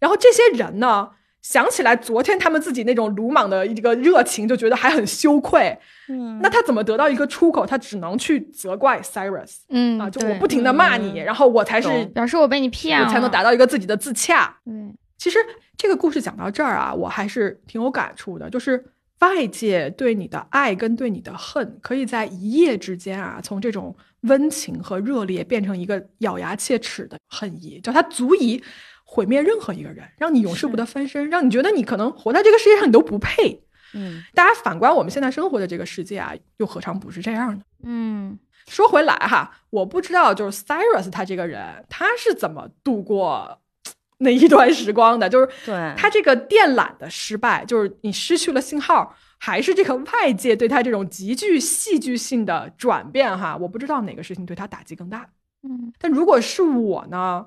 [0.00, 1.08] 然后这些人呢，
[1.40, 5.78] 想起来昨天他们自己那种鲁莽的一个热情，就觉得还很羞愧。
[6.08, 7.64] 嗯，那他怎么得到一个出口？
[7.64, 9.58] 他只能去责怪 Cyrus。
[9.68, 14.56] 嗯啊，就我不停的骂你，然后我才是表示我被你骗了，才能达到一个自己的自洽。
[14.64, 14.74] 对，
[15.16, 15.38] 其实
[15.76, 18.84] 这个故事讲到这儿啊，我还是挺有感触的，就是
[19.20, 28.62] 外界对你的爱跟对你的恨，可以在一夜之间啊，从这种温情和热烈变成一个咬牙切齿的恨意，就它足以
[29.04, 33.62] 毁灭任何一个人，让你永世不得翻身，让你觉得你可能活在这个世界上你都不配。
[33.94, 37.62] 嗯，大家反观我们现在生活的这个世界啊，又何尝不是这样呢？
[37.84, 43.58] 嗯，说回来哈，我不知道就是 Cyrus 他这个人他是怎么度过
[44.18, 49.14] 那一段时光的，就是对他这个电缆的失败，就是你失去了信号，
[49.44, 53.56] 还是这个外界对他这种极具戏剧性的转变哈？
[53.56, 55.28] 我不知道哪个事情对他打击更大。
[55.64, 57.44] 嗯，但如果是我呢？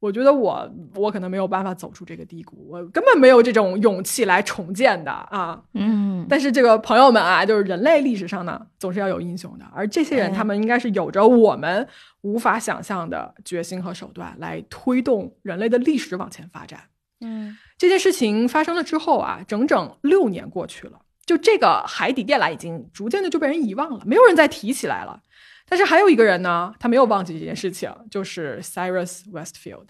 [0.00, 5.62] 我觉得我我可能没有办法走出这个低谷，我根本没有这种勇气来重建的啊。
[5.74, 11.86] 嗯，但是这个朋友们啊，就是人类历史上呢，总是要有英雄的，而这些人哎他们应该是有着我们
[12.22, 16.80] 无法想象的决心和手段，来推动人类的历史往前发展。
[17.20, 25.22] 嗯这件事情发生了之后啊，整整六年过去了，就这个海底电缆已经逐渐的就被人遗忘了，没有人再提起来了。
[25.68, 29.86] 但是还有一个人呢，他没有忘记这件事情，就是 Cyrus Westfield。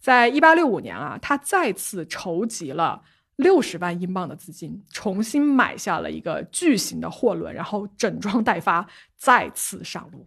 [0.00, 3.02] 在一八六五年啊，他再次筹集了
[3.36, 8.86] 六十万英镑的资金，重新买下了一个巨型的货轮，然后整装待发，
[9.18, 10.26] 再次上路。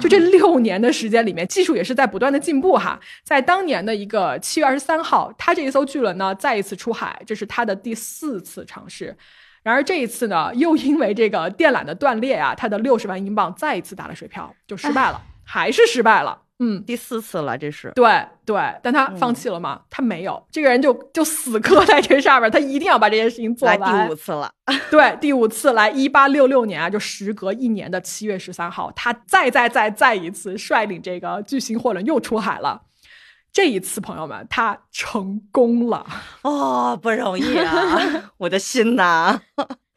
[0.00, 3.00] 就这六年的时间里面，技术也是在不断的进步哈。
[3.24, 9.16] 在当年的一个七月二十三号，他这一艘巨轮呢再一次出海，这是他的第四次尝试。
[9.66, 16.40] 然而这一次呢，又因为这个电缆的断裂啊，他的六十万英镑再一次打了水漂，就失败了，还是失败了。
[16.60, 19.80] 嗯，第四次了，这是对对，但他放弃了吗？
[19.90, 24.06] 他没有，这个人就就死磕在这上面，他一定要把这件事情做来完。
[24.06, 24.48] 第五次了。
[24.88, 32.82] 对，第五次来，一八六六年啊，就时隔一年的七月十三号，他再再再再一次率领这个巨型货轮又出海了。
[33.52, 36.06] 这一次，朋友们，他成功了。
[36.42, 39.40] 哦，不容易啊， 我的心呐！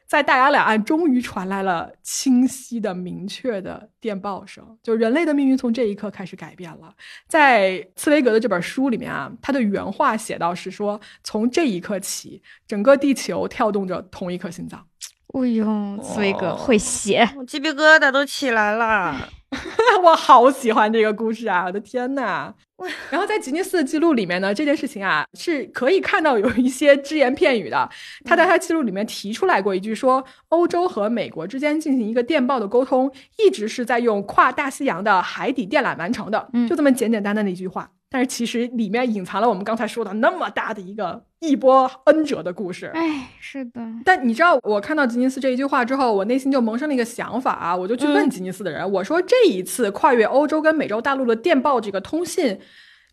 [0.06, 6.92] 在大洋两岸终于传来了清晰的、明确的电报声，就人类的命运从这一刻开始改变了。
[7.28, 14.84] 在茨威格的这本书里面啊，他的原话写到是说，从这一刻起，整个地球跳动着同一颗心脏。
[15.32, 19.28] 哎呦，茨威格会写，我鸡皮疙瘩都起来了。
[20.04, 21.64] 我好喜欢这个故事啊！
[21.66, 22.54] 我的天呐！
[23.10, 27.88] 然后在吉尼斯的记录里面呢，这件事情啊是可以看到有一些只言片语的。
[28.24, 36.48] 他在他记录里面提出来过一句，说欧洲和美国之间进行一个电报的沟通，一直是在用跨大西洋的海底电缆完成的。
[36.68, 37.90] 就这么简简单单的一句话。
[38.10, 42.90] 但是其实里面隐藏了我们刚才说的那么大的一个一波恩折的故事。
[42.92, 43.80] 哎，是的。
[44.04, 52.58] 但你知道，我看到吉尼斯这一句话之后，我内心就萌生了一个想法啊，我就去问吉尼斯的人，我说这一次跨越欧洲跟美洲大陆的电报这个通信。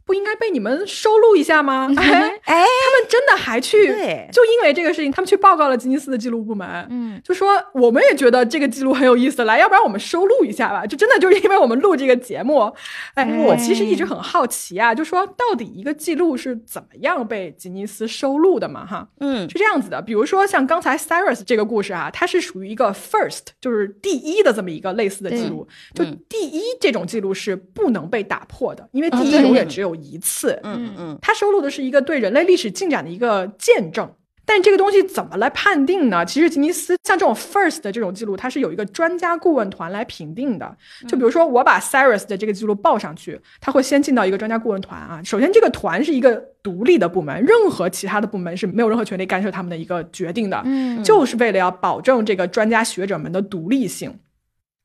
[0.07, 1.89] 不应该被你们收录一下吗？
[1.93, 1.99] 哎，
[2.45, 3.87] 他们真的还去，
[4.31, 10.85] 就因为这个事情，他们去报告了吉尼斯的记录部门，嗯，就说我们也觉得这个记录很有意思，来，要不然我们收录一下吧。
[10.87, 12.71] 就真的就是因为我们录这个节目，
[13.15, 18.85] 哎，我其实一直很好奇啊，就说到底一个记录是怎么样被吉尼斯收录的嘛？
[18.85, 29.96] 哈，嗯，是这样子的，比如说像刚才 Cyrus 这个故事啊，它是属于一个 first，就是第一的这么一个类似的记录，就第一这种记录是不能被打破的，因为第一永远只有。
[30.01, 34.09] 一次，嗯嗯，它收录的是一个对人类历史进展的一个见证，
[34.45, 36.25] 但这个东西怎么来判定呢？
[36.25, 40.77] 其实吉尼斯像这种 first 的这种记录，它是有一个专家顾问团来评定的。
[41.07, 45.21] 就比如说我把 Cyrus 的这个记录报上去，他会先进到一个专家顾问团啊。
[45.23, 54.17] 首先，这个团是一个独立的部门，任何其他的部门是没有任何权利干涉他们的一个决定的，嗯，就是为了要保证这个专家学者们的独立性。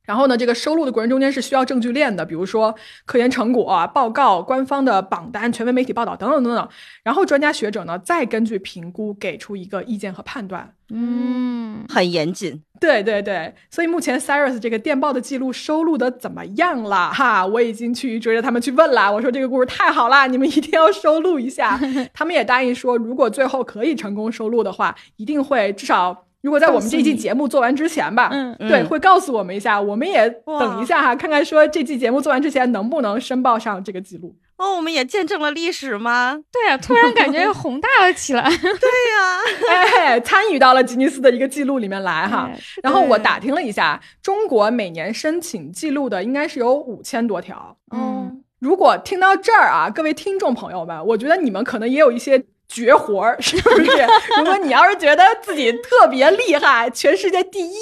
[0.04, 2.74] 然后呢，这个收录的过程中间是需要证据链的，比如说
[3.06, 6.68] 科研成果、啊报告、官方的榜单、权威媒体报道等等等等。
[7.02, 10.74] 然后专家学者呢，再根据评估给出一个意见和判断。
[10.90, 12.62] 嗯，很严谨。
[12.80, 17.12] 对对对，所以目前 Cyrus 这个电报的记录收录的怎么样了？
[17.12, 19.10] 哈，我已经去追着他们去问了。
[19.12, 21.78] 我说这个故事太好啦，你们一定要收录一下。
[22.12, 26.26] 他们也答应说，如果最后可以成功收录的话，一定会至少。
[26.42, 34.74] 如果在我们这期节目做完之前吧，嗯，对，会告诉我们一下，我们也等一下哈，看看说这期节目做完之前能不能申报上这个记录哦。
[34.74, 36.40] 我们也见证了历史吗？
[36.50, 38.42] 对啊，突然感觉宏大了起来。
[38.50, 39.40] 对呀，
[39.70, 42.50] 哎，参与到了吉尼斯的一个记录里面来哈。
[42.82, 47.76] 然后我打听了一下，中国每年申请记录的应该是有五千多条。
[47.94, 52.44] 嗯，如果听到这儿啊，各位听众朋友们，我觉得你们可能也有一些。
[52.72, 53.90] 绝活儿 是不是？
[54.38, 57.76] 如果你要是觉得自己特别厉害，全世界第一，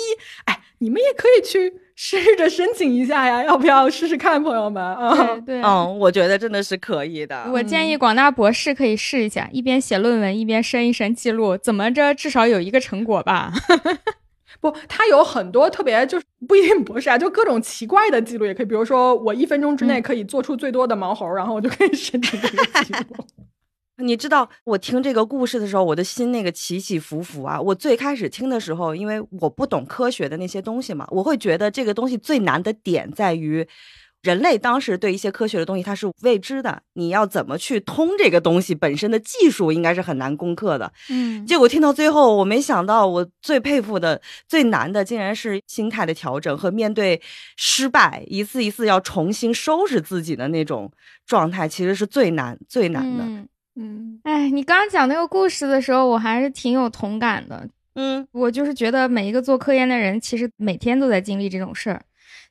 [0.46, 5.36] 哎，你们也可以去试着申请一下呀，要不要试试看，朋友们啊？
[5.46, 7.44] 对，嗯，我觉得真的是可以的。
[7.52, 13.52] 我建议广大博士可以试一下，一边写论文一边申一申记录，怎么着至少有一个成果吧？
[14.60, 18.66] 不，他有很多特别，就是不一定博士啊，就各种奇怪的记录也可以。
[18.66, 23.24] 比如说，我一分钟之内可以做出最多的毛猴，然后我就可以申请这个记录。
[24.00, 27.60] 你知道我听这个故事的时候，我的心那个起起伏伏啊！
[27.60, 33.66] 我最开始听的时候，因为我不懂科学的那些东西嘛，我会觉得这个东西最难的点在于，
[34.22, 40.92] 人类当时对一些科学的东西它是未知的，你要怎么去通这个东西本身的技术应该是很难攻克的。
[41.08, 47.20] 嗯，结果听到最后，我没想到我最佩服的、最难的，竟然是心态的调整和面对
[47.56, 50.92] 失败，一次一次要重新收拾自己的那种
[51.26, 53.24] 状态，其实是最难、最难的。
[53.24, 53.48] 嗯，
[54.24, 57.68] 哎，你刚刚讲那个故事的时候，我还是挺有同感的。
[57.94, 62.00] 嗯，我就是觉得每一个做科研的人，其实每天都在经历这种事儿。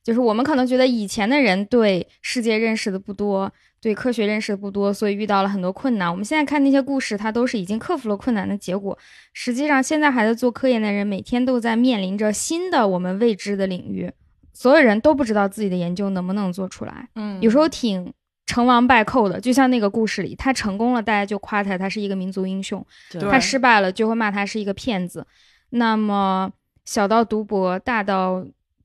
[0.04, 3.52] 就是我们可能觉得以前的人对世界认识的不多，
[3.82, 6.10] 对科学认识的不多，所以遇到了很多困难。
[6.10, 8.98] 我们现在看那些故事，它都是已经克服了困难的结果。
[9.34, 14.12] 实际上，现在还在做科研的人，每天都在面临着新的我们未知的领域，
[14.54, 17.10] 所有人都不知道自己的研究能不能做出来。
[17.16, 18.14] 嗯，有时候挺。
[18.50, 22.82] 成王败寇的，就像那个故事里，他成功了，大家就夸他，他是一个民族英雄；
[23.30, 25.24] 他失败了，就会骂他是一个骗子。
[25.70, 26.52] 那么
[26.84, 28.43] 小到读博，大到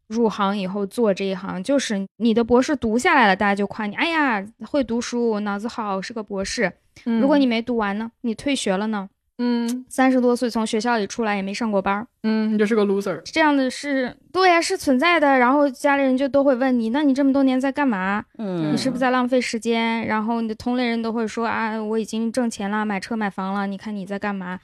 [0.08, 6.70] 入行以后做这一行，就是你的博士读下来了，大家就夸你，哎呀，会读书，脑子好，是个博士。
[7.04, 9.08] 如果你没读完呢，你退学了呢？
[9.38, 13.20] 嗯，三十多岁从学校里出来也没上过班嗯，你就是个 loser。
[13.24, 15.38] 这样的是，对呀，是存在的。
[15.38, 18.24] 然后家里人就都会问你，那你这么多年在干嘛？
[18.38, 20.06] 嗯，你是不是在浪费时间？
[20.06, 24.60] 然后你的同龄人都会说啊，我已经挣钱了，买车买房了，你看你在干嘛？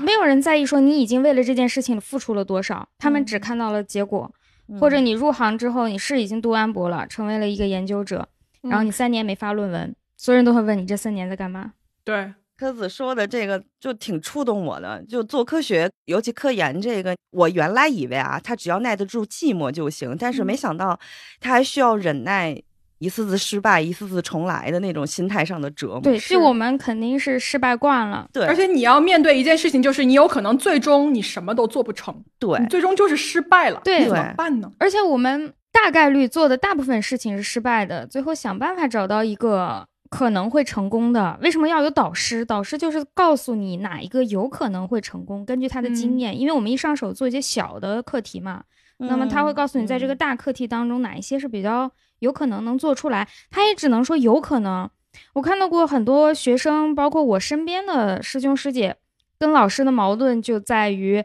[0.00, 4.32] 没有人在意说你已经为了这件事情付出了多少，他们只看到了结果。
[4.80, 8.26] 或者你入行之后，你是已经读完博了，成为了一个研究者，
[8.62, 11.72] 然后你三年没发论文，所有人都会问你这三年在干嘛？
[12.04, 12.32] 对。
[12.58, 20.98] 科子说的这个就挺触动我的，就做科学，尤其科研这个，我原来以为啊，他只要耐得住寂寞就行，但是没想到
[21.40, 22.56] 他还需要忍耐
[22.98, 26.00] 一次次失败、一次次重来的那种心态上的折磨。
[26.02, 28.28] 对，是就我们肯定是失败惯了。
[28.32, 34.70] 对，而且你要面对一件事情，就是你有可能最终你什么都做不成，对你最终就是失败了，对怎么办呢？
[34.78, 41.38] 而且我们大概率做的大部分事情是失败的，最后想办法找到一个可能会成功的。
[41.40, 42.44] 为什么要有导师？
[42.44, 48.62] 导师就是告诉你哪一个有可能会成功，根据他的经验，因为我们一上手做一些小的课题嘛，
[48.98, 54.90] 那么他会告诉你在这个嗯大课题当中哪一些是比较有可能能做出来，他也只能说有可能。
[55.32, 58.96] 我看到过很多学生，包括我身边的师兄师姐，
[59.38, 61.24] 跟老师的矛盾就在于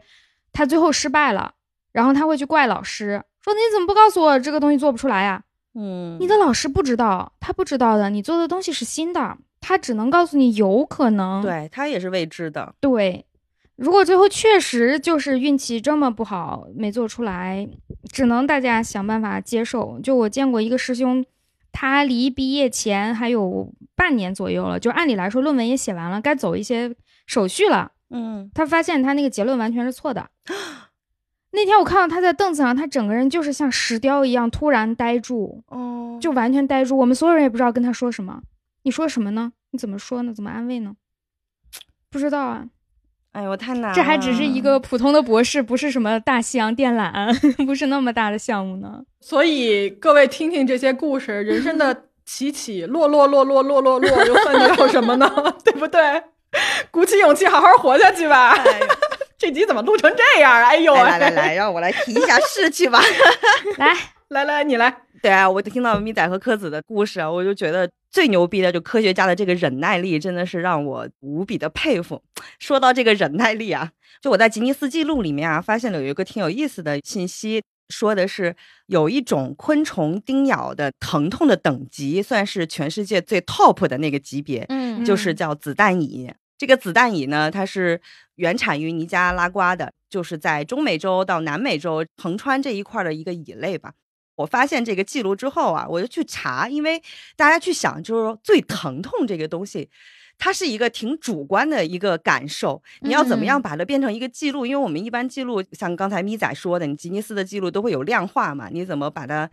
[0.50, 1.52] 他最后失败了，
[1.92, 5.42] 然后他会去怪老师，说你怎么不告诉我这个东西做不出来呀、
[5.74, 11.42] 嗯，你的老师不知道，他不知道的，你做的东西是新的，他只能告诉你有可能。
[11.42, 12.74] 对他也是未知的。
[12.80, 13.24] 对，
[13.76, 17.68] 如果最后确实就是运气这么不好没做出来，
[18.10, 20.00] 只能大家想办法接受。
[20.00, 21.24] 就我见过一个师兄，
[21.70, 26.92] 他离毕业前还有半年左右了，就按理来说论文也写完了，该走一些
[27.26, 27.92] 手续了。
[28.10, 30.28] 嗯，他发现他那个结论完全是错的。
[31.52, 36.96] 那天我看到他在凳子上，他整个人就是像石雕一样突然呆住，哦，就完全呆住。
[36.96, 38.40] 我们所有人也不知道跟他说什么。
[38.82, 39.52] 你说什么呢？
[39.70, 40.32] 你怎么说呢？
[40.32, 40.94] 怎么安慰呢？
[42.10, 42.64] 不知道啊。
[43.32, 43.94] 哎呦，太难了。
[43.94, 47.34] 这还只是一个普通的博士，不是什么大西洋电缆，
[47.66, 49.02] 不是那么大的项目呢。
[49.20, 55.30] 所以各位听听这些故事，人生的起起落落落落落落落，又算得了什么呢？
[55.64, 56.00] 对不对？
[56.90, 58.50] 鼓起勇气，好好活下去吧。
[58.52, 58.86] 哎呦
[59.38, 60.52] 这集怎么录成这样？
[60.64, 63.00] 哎呦，来 来来来，让我来提一下士气吧。
[63.78, 63.96] 来，
[64.28, 64.94] 来来，你来。
[65.22, 72.20] 对啊，我听到咪仔和柯子的故事啊，我就觉得最牛逼的，就科学家的这个忍耐力，真的是让我无比的佩服。
[72.58, 78.54] 说到这个忍耐力啊，就我在吉尼斯记录里面啊，发现了有一个挺有意思的信息，说的是
[78.86, 86.28] 有一种昆虫叮咬的疼痛的等级，算是全世界最 top 的那个级别，嗯就是叫子弹蚁。
[86.58, 88.00] 这个子弹蚁呢，它是
[88.34, 93.92] 原产于尼加拉瓜的，就是在中美洲到南美洲横穿这一块儿的一个蚁类吧。
[94.34, 97.02] 我发现这个记录之后啊，我就去查，因为
[97.36, 99.88] 大家去想，就是说最疼痛这个东西，
[100.38, 104.64] 它是一个挺主观的一个感受，你要怎么样嗯把它变成一个记录？
[104.64, 109.50] 因为我们一般记录，像刚才咪仔说的，你吉尼斯的记录都会有量化嘛，你怎么把它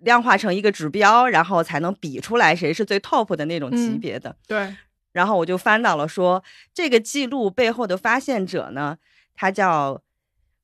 [0.00, 4.34] 量化成一个指标，然后才能比出来谁是最 top 的那种级嗯别的？
[4.48, 4.74] 对，
[5.14, 6.42] 然后我就翻到了说，
[6.74, 8.98] 这个记录背后的发现者呢，
[9.34, 10.02] 他叫，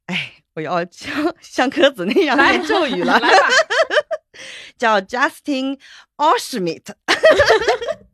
[0.07, 3.19] 哎，我要像像柯子那样来念咒语了，
[4.77, 5.79] 叫 Justin
[6.17, 6.93] o s h m i t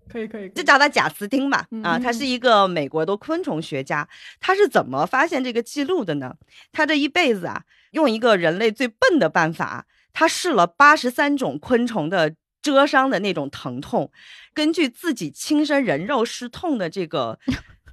[0.09, 0.43] 可以可以。
[0.43, 1.67] 可以就叫他贾斯汀吧。
[1.83, 4.07] 啊，嗯他是一个美国的昆虫学家。
[4.39, 6.35] 他是怎么发现这个记录的呢？
[6.71, 7.63] 他这一辈子啊，
[7.93, 12.35] 用一个人类最笨的办法，他试了八十三种昆虫的
[12.73, 14.11] 蛰伤的那种疼痛，
[14.55, 17.39] 根据自己亲身人肉试痛的这个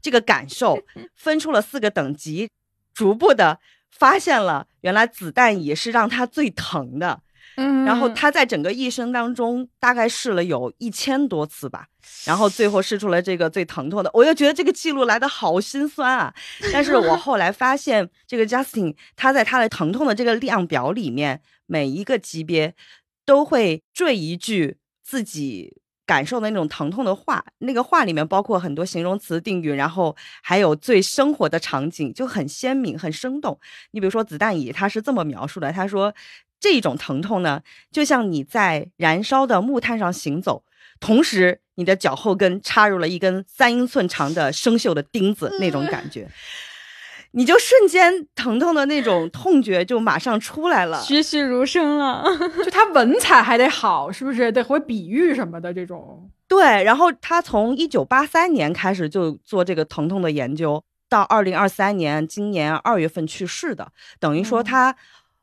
[0.02, 0.78] 这个感受，
[1.16, 2.50] 分出了四个等级，
[2.94, 3.60] 逐步的
[3.92, 7.22] 发现了原来子弹蚁是让他最疼的。
[7.56, 11.86] 嗯然后他在整个一生当中大概试了有一千多次吧，
[12.26, 16.34] 然后最后试出了这个最疼痛的，我又觉得这个记录来的好心酸啊。
[16.72, 22.74] 但是我后来发现，这个 Justin 他在他的疼痛的这个量表里面，每一个级别
[23.26, 25.78] 都会缀一句自己。
[26.06, 33.58] 感受的那种疼痛的话，那个话里面包括很多形容词、定语，然后还有最生活的场景，就很鲜明、很生动。
[33.92, 36.14] 你比如说子弹蚁，他是这么描述的：他说，
[36.60, 40.66] 这种疼痛呢，就像你在燃烧的木炭上行走，
[41.00, 46.30] 同时你的脚后跟插入了一根三英寸长的生锈的钉子，那种感觉，
[47.36, 51.02] 你就瞬间疼痛的那种痛觉就马上出来了。
[51.02, 52.24] 栩栩如生了。
[52.64, 54.52] 就他文采还得好，是不是？
[54.52, 56.30] 得会比喻什么的这种。
[56.48, 64.96] 对，然后他从一九八三年开始就做这个疼痛的研究，到二零二三年今年二月份去世的，等于说嗯他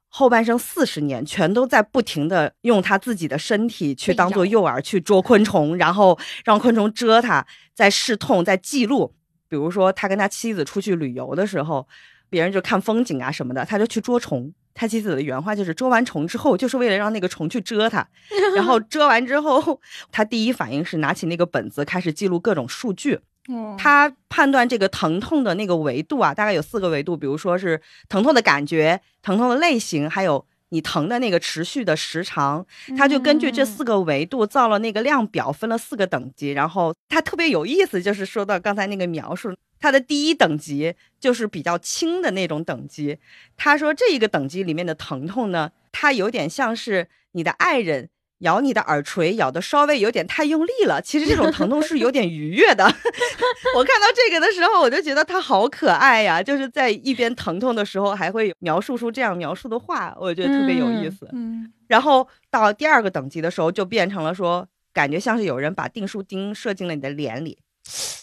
[0.09, 9.13] 后半生四十年全都在不停的用他自己的身体去当做诱饵去捉昆虫，然后让昆虫蛰他，在试痛，在记录。
[9.51, 11.87] 比如说他跟他妻子出去旅游的时候，
[12.31, 14.51] 别人就看风景啊什么的，他就去捉虫。
[14.73, 18.07] 他妻子的原话就是：捉完虫之后，就是为了让那个虫去蛰他。
[18.55, 19.81] 然后蛰完之后，
[20.13, 23.19] 他第一反应是拿起那个本子开始记录各种数据。
[23.49, 32.67] 哦他判断这个疼痛的那个维度啊，大概有四个维度，比如说是疼痛的感觉、疼痛的类型，还有你疼的那个持续的时长，
[32.97, 36.51] 他就根据这四个维度造了那个量表，分了四个等级。
[36.51, 43.19] 然后他特别有意思，就是说到刚才那个描述，他的第一等级就是比较轻的那种等级。
[43.57, 48.09] 他说这一个等级里面的疼痛呢，它有点像是你的爱人。
[48.41, 51.01] 咬你的耳垂，咬的稍微有点太用力了。
[51.01, 52.85] 其实这种疼痛是有点愉悦的。
[53.77, 56.43] 我看到这个的时候，我就觉得它好可爱呀！
[56.43, 61.29] 就是在一边疼痛的时候，还会描述出这样描述的话，我觉得特别有意思。
[61.33, 67.59] 嗯，然后到第二个等级的时候，就变成了说，感觉像是有人把订书钉射进了你的脸里。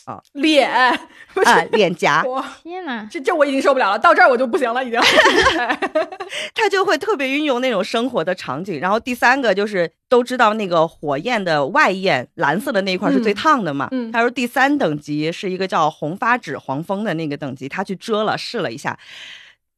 [0.06, 0.72] 啊，脸
[1.46, 2.24] 啊，脸颊，
[2.64, 5.00] 天哪，这这我已经受不了了，到这儿我就不行了，已经。
[6.56, 8.80] 他就会特别运用那种生活的场景。
[8.80, 13.90] 然后第三个就是都知道那个火焰的外焰，蓝色的那一块是最烫的嘛。
[14.12, 18.98] 他说第三等级是一个叫红发指黄蜂的那个等级，他去遮了试了一下，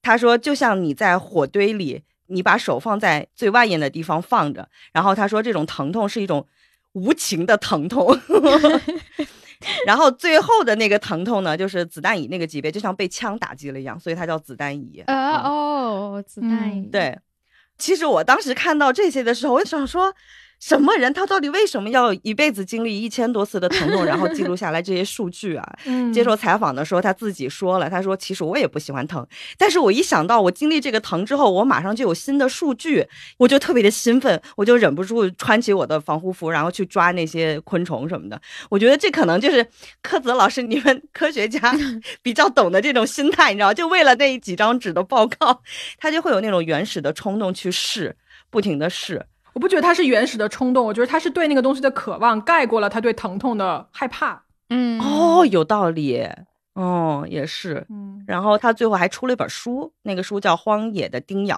[0.02, 6.48] 他说就像你在火堆里，你把手放在最外焰的地方放着，然后他说这种疼痛是一种
[6.94, 8.18] 无情的疼痛。
[9.86, 15.04] 然后最后的那个疼痛呢，就是子弹乙那个级别，就像被枪打击了一样，所以它叫子弹乙。
[15.08, 16.88] 啊哦，子弹乙。
[16.88, 17.18] 对，
[17.78, 20.14] 其实我当时看到这些的时候，我想说。
[20.60, 25.66] 什么人他到底为什么要一辈子经历一千多次的疼痛，然后记录下来这些数据啊？
[26.14, 29.26] 接受采访的时候他自己说了，他说其实我也不喜欢疼，
[29.58, 33.08] 但是我一想到我经历这个疼之后，我马上就有新的数据，
[33.38, 38.40] 我就特别的兴奋，我就忍不住穿起我的防护服，然后去抓那些昆虫什么的。
[38.70, 39.66] 我觉得这可能就是
[40.02, 41.74] 柯泽老师你们 科学家
[42.22, 45.62] 比较懂的这种心态，你知道，就为了那几张纸的报告，
[45.98, 48.18] 他就会有那种原始的冲动去试，
[48.50, 49.26] 不停的试。
[49.54, 54.44] 我不觉得他是原始的冲动，我觉得他是对那个东西的渴望盖过了他对疼痛的害怕。
[54.70, 56.28] 嗯，哦，有道理，
[56.76, 57.86] 哦，也是。
[57.90, 61.56] 嗯，然后他最后还出了一本书，那个书叫《荒野的叮咬》，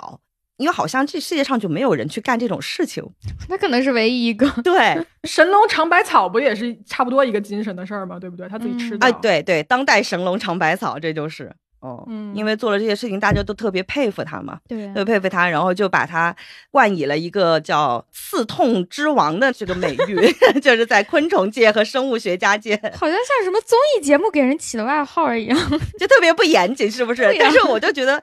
[0.57, 3.03] 因为好像这世界上就没有人去干这种事情，
[3.49, 4.49] 那可能是唯一一个。
[4.63, 8.17] 对， 神龙尝百草不也是差不多一个精神的事儿吗？
[8.17, 8.47] 对不对？
[8.47, 9.05] 他自己吃的。
[9.05, 11.53] 哎，对对，当代神龙尝百草，这就是。
[11.81, 16.35] 哦，嗯，因为做了这些事情，大家都特别佩服他嘛，对，特别佩服他，然后就把他
[16.69, 25.57] 冠以了一个叫“刺痛之王”的这个美誉， 就是在昆虫界和生物学家界，好像像什么综艺节目给人起的外号一样，
[25.99, 27.35] 就特别不严谨，是不是？
[27.39, 28.21] 但是我就觉得，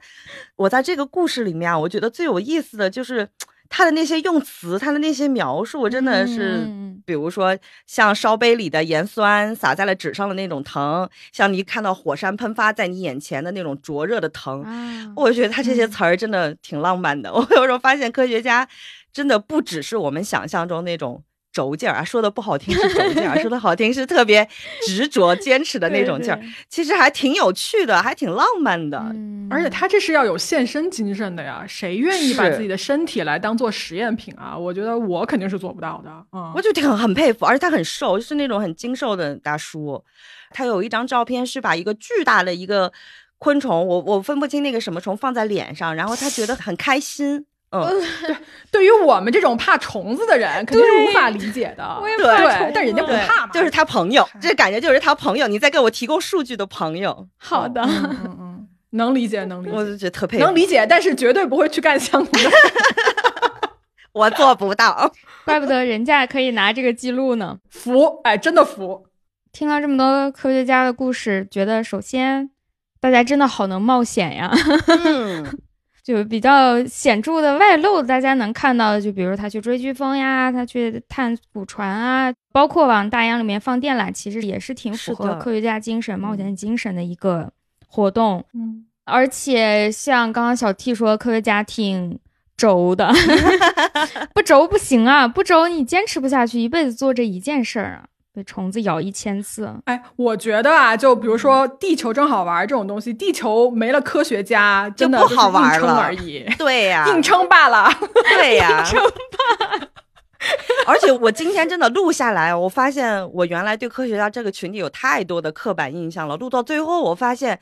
[0.55, 3.27] 我在这个故事里面啊，我觉得最有意思的就是。
[3.69, 6.67] 他的那些用词，他的那些描述，真的是，
[7.05, 14.65] 比如说像烧杯里的盐酸洒在了纸上的那种疼，像你看到火山喷发在你眼前的那种灼热的疼，
[15.15, 17.31] 我觉得他这些词儿真的挺浪漫的。
[17.33, 18.67] 我有时候发现科学家
[19.13, 21.23] 真的不只是我们想象中那种。
[21.51, 24.47] 轴劲儿啊，说的不好听是轴劲儿，说 的好听是特别
[24.87, 26.39] 执着、坚持的那种劲儿。
[26.69, 29.03] 其实还挺有趣的，还挺浪漫的。
[29.49, 34.55] 而且他这是要有献身精神的呀，谁愿意把自己的身体来当做实验品啊？
[34.55, 36.11] 我觉得我肯定是做不到的。
[36.31, 40.03] 嗯，我就挺很佩服，而且他很瘦，就是那种很精瘦的大叔。
[40.51, 42.91] 他有一张照片是把一个巨大的一个
[43.39, 47.45] 昆虫，我我分不清那个什么虫放在脸上，然后他觉得很开心。
[47.71, 48.35] 嗯，对，
[48.71, 51.99] 对于我们这种怕虫子的人，肯定是无法理解的。
[52.01, 57.27] 我也对，但人家不怕嘛，就是他朋友，这感觉就是他朋友，你在给我提供数据的朋友。
[57.37, 62.49] 好的，嗯嗯，能理解，能理解，我就觉得特佩服，能理解，但是绝对不会去干相同的。
[64.13, 65.11] 我做不到，
[65.45, 67.59] 怪不得人家可以拿这个记录呢。
[67.69, 69.05] 服，哎，真的服。
[69.51, 72.49] 听了这么多科学家的故事，觉得首先
[72.99, 74.51] 大家真的好能冒险呀。
[74.87, 75.59] 嗯。
[76.09, 87.51] 就比较显著的外露，大家能看到的，就比如他去追飓风呀，他去探古船啊，包括往大洋里面放电缆，其实也是挺符合科学家精神、冒险精神的一个
[87.85, 88.43] 活动。
[88.55, 92.17] 嗯，而且像刚刚小 T 说，科学家挺
[92.57, 93.13] 轴的，
[94.33, 98.05] 不轴不行啊，不轴你坚持不下去，一辈子做这一件事儿啊。
[98.33, 106.45] 被虫子咬一千次，哎，我觉得啊，就比如说地球真好玩这种东西，地球没了科学家，真的不好玩了而已。
[106.57, 107.89] 对呀， 硬撑罢了。
[108.37, 109.87] 对呀， 硬撑罢。
[110.87, 116.37] 而且我今天真的录下来，我发现我原来对科学家这个群体有太多的刻板印象了。
[116.37, 117.59] 录到最后，我发现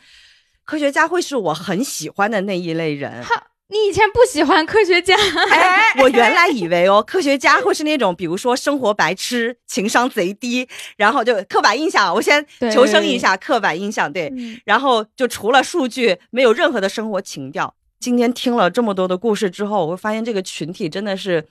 [0.63, 3.23] 科学家会是我很喜欢的那一类人。
[3.69, 5.13] 你以前不喜欢科学家？
[5.51, 12.13] 哎， 我原来以为哦，科学家会是那种，比如说生活白痴、情商贼低，然后就刻板印象。
[12.13, 14.31] 我先求生一下刻板印象，对。
[14.63, 17.73] 然后就除了数据，没有任何的生活情调。
[17.99, 21.43] 今天听了这么多的故事之后，我会发现这个群体真的是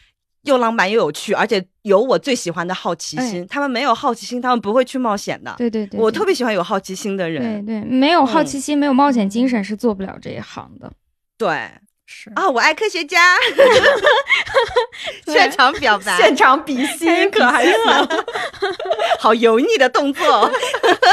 [0.44, 3.46] 又浪漫又有趣，而且有我最喜欢的好奇心。
[3.46, 5.54] 他们没有好奇心，他们不会去冒险的。
[5.58, 7.62] 对对对，我特别喜欢有好奇心的人。
[7.66, 10.90] 对对，没有好奇心，没有冒险精神是做不了这一行的。
[11.38, 11.70] 对，
[12.04, 13.36] 是啊，我爱科学家，
[15.26, 17.74] 现场表白，现场比心，可还行？
[19.20, 20.50] 好油腻的动作，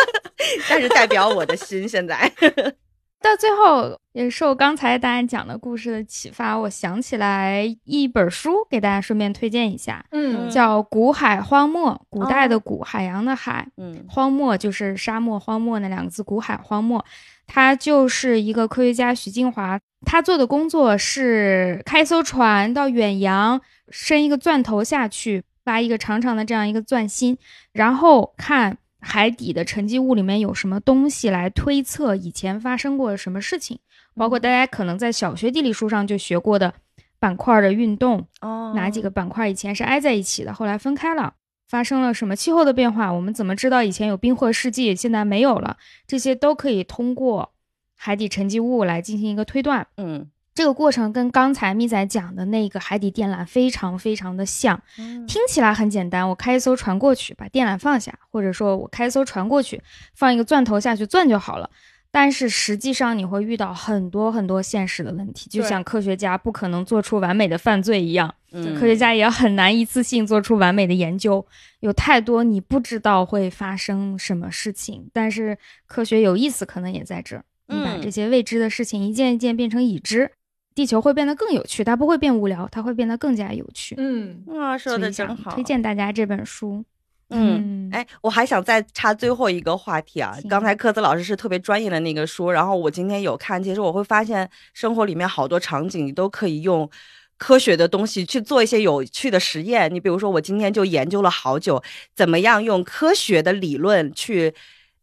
[0.68, 1.88] 但是代表我的心。
[1.88, 2.32] 现在
[3.22, 17.04] 到最后，也受刚才大家讲的故事的启发，我想起来一本书，给大家顺便推荐一下，嗯叫《古海荒漠》，古代的古，海洋的海，嗯荒漠就是沙漠、荒漠那两个字，古海荒漠。
[17.48, 27.38] 他就是一个科学家徐静华，他做的工作是开艘船到远洋，伸一个钻头下去，挖一个长长的这样一个钻心，
[27.74, 33.80] 然后看海底的沉积物里面有什么东西，来推测以前发生过什么事情，
[34.16, 36.74] 包括大家可能在小学地理书上就学过的
[37.20, 41.34] 板块的运动，哦哪几个板块以前是挨在一起的，后来分开了，
[41.68, 43.12] 发生了什么气候的变化？
[43.12, 45.78] 我们怎么知道以前有冰河世纪，现在没有了？
[46.06, 47.54] 这些都可以通过
[47.96, 49.88] 海底沉积物来进行一个推断。
[49.98, 59.82] 嗯这个过程跟刚才咪仔讲的那个海底电缆非常非常的像，嗯听起来很简单，我开一艘船过去，把电缆放下，或者说我开一艘船过去，
[60.14, 61.70] 放一个钻头下去钻就好了。
[62.16, 71.46] 但是实际上你会遇到很多很多现实的问题，就像科学家不可能做出完美的犯罪一样，嗯科学家也很难一次性做出完美的研究，
[71.82, 75.10] 有太多你不知道会发生什么事情。
[75.12, 75.58] 但是
[75.88, 80.32] 科学有意思，可能也在这儿，你把嗯这些未知的事情一件一件变成已知，
[80.74, 83.94] 地球会变得更有趣，它不会变无聊，它会变得更加有趣。
[83.98, 86.86] 嗯，啊，说的真好，推荐大家这本书。
[87.30, 90.38] 嗯，哎，我还想再插最后一个话题啊。
[90.50, 96.90] 刚才科子老师是特别专业的那个书，然后我今天有看，其实我会发现生活里面好多场景你都可以用
[97.38, 99.92] 科学的东西去做一些有趣的实验。
[99.94, 101.82] 你比如说，我今天就研究了好久，
[102.16, 104.54] 怎么样用科学的理论去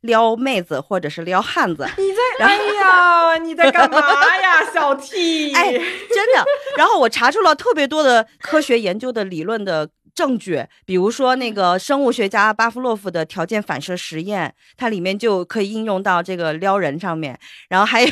[0.03, 1.87] 撩妹子或者是撩汉子。
[1.99, 3.99] 你在哎呀，你在干嘛
[4.41, 5.53] 呀，小 T？
[5.55, 6.45] 哎， 真的。
[6.77, 17.39] 然后我查出了特别多的科学研究的理论的证据，比如说那个生物学家巴夫洛夫的条件反射实验，它里面就可以应用到这个撩人上面。
[17.69, 18.09] 然后还有，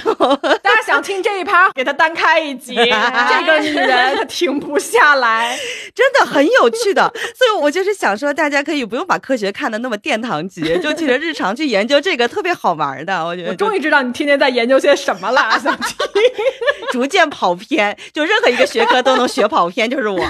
[0.63, 2.75] 大家想听这一趴，给他单开一集。
[2.77, 5.59] 这个女人她停不下来，
[5.95, 7.03] 真的很有趣的。
[7.37, 13.25] 所以我就是想说，大家可以不用把科学看得那么殿堂级，就其实 日常去研究这个特别好玩的。
[13.25, 15.95] 我觉得我终于知道你天天在研究些什么了，小 T。
[16.93, 20.21] 逐渐跑偏，就任何一个学科都能学跑偏，就是我，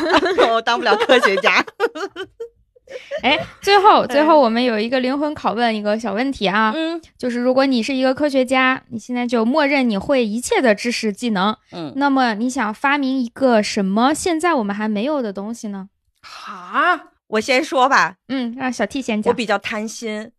[0.52, 1.59] 我当不了科学家。
[3.22, 15.88] 哎，最后最后我们有一个灵魂拷问，一个小问题啊，嗯就是如果你是一个科学家，你现在就默认你会一切的知识技能，嗯，那么你想发明一个什么现在我们还没有的东西呢？
[16.22, 19.30] 哈，我先说吧，嗯，让小 T 先讲。
[19.30, 20.32] 我比较贪心，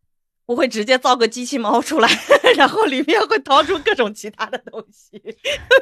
[0.48, 2.10] 我会直接造个机器猫出来，
[2.58, 5.22] 然后里面会掏出各种其他的东西。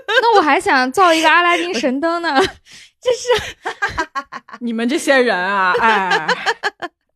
[0.08, 2.40] 那我还想造一个阿拉丁神灯呢，
[3.02, 3.56] 就是
[4.62, 6.28] 你们这些人啊，哎。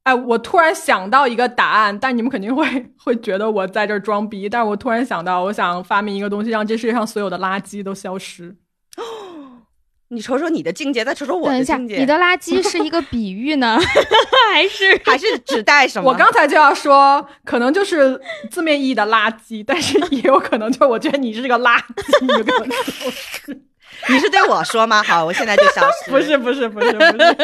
[0.03, 2.67] 哎，我突然想到一个答案，但你们肯定会
[2.97, 4.49] 会觉得我在这儿装逼。
[4.49, 8.53] 但是我突然想到，我想发明一个东西，让这世界上所有的垃圾都消失。
[10.09, 13.79] 你瞅瞅你的境界，再瞅瞅我的境界，你的垃圾是一个比喻呢，
[14.51, 16.11] 还是 还是指代什么？
[16.11, 18.19] 我刚才就要说，可能就是
[18.51, 23.55] 字面意义的垃圾，但是也有可能就是我觉得你是个垃圾，你就跟我说
[24.09, 25.01] 你是对我说吗？
[25.03, 26.11] 好，我现在就消失。
[26.11, 27.37] 不是不是不是不是，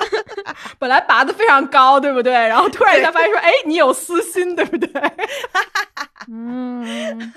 [0.78, 2.32] 本来拔的非常高，对不对？
[2.32, 4.90] 然后突然一下发现说， 哎，你有私心，对不对？
[6.28, 7.32] 嗯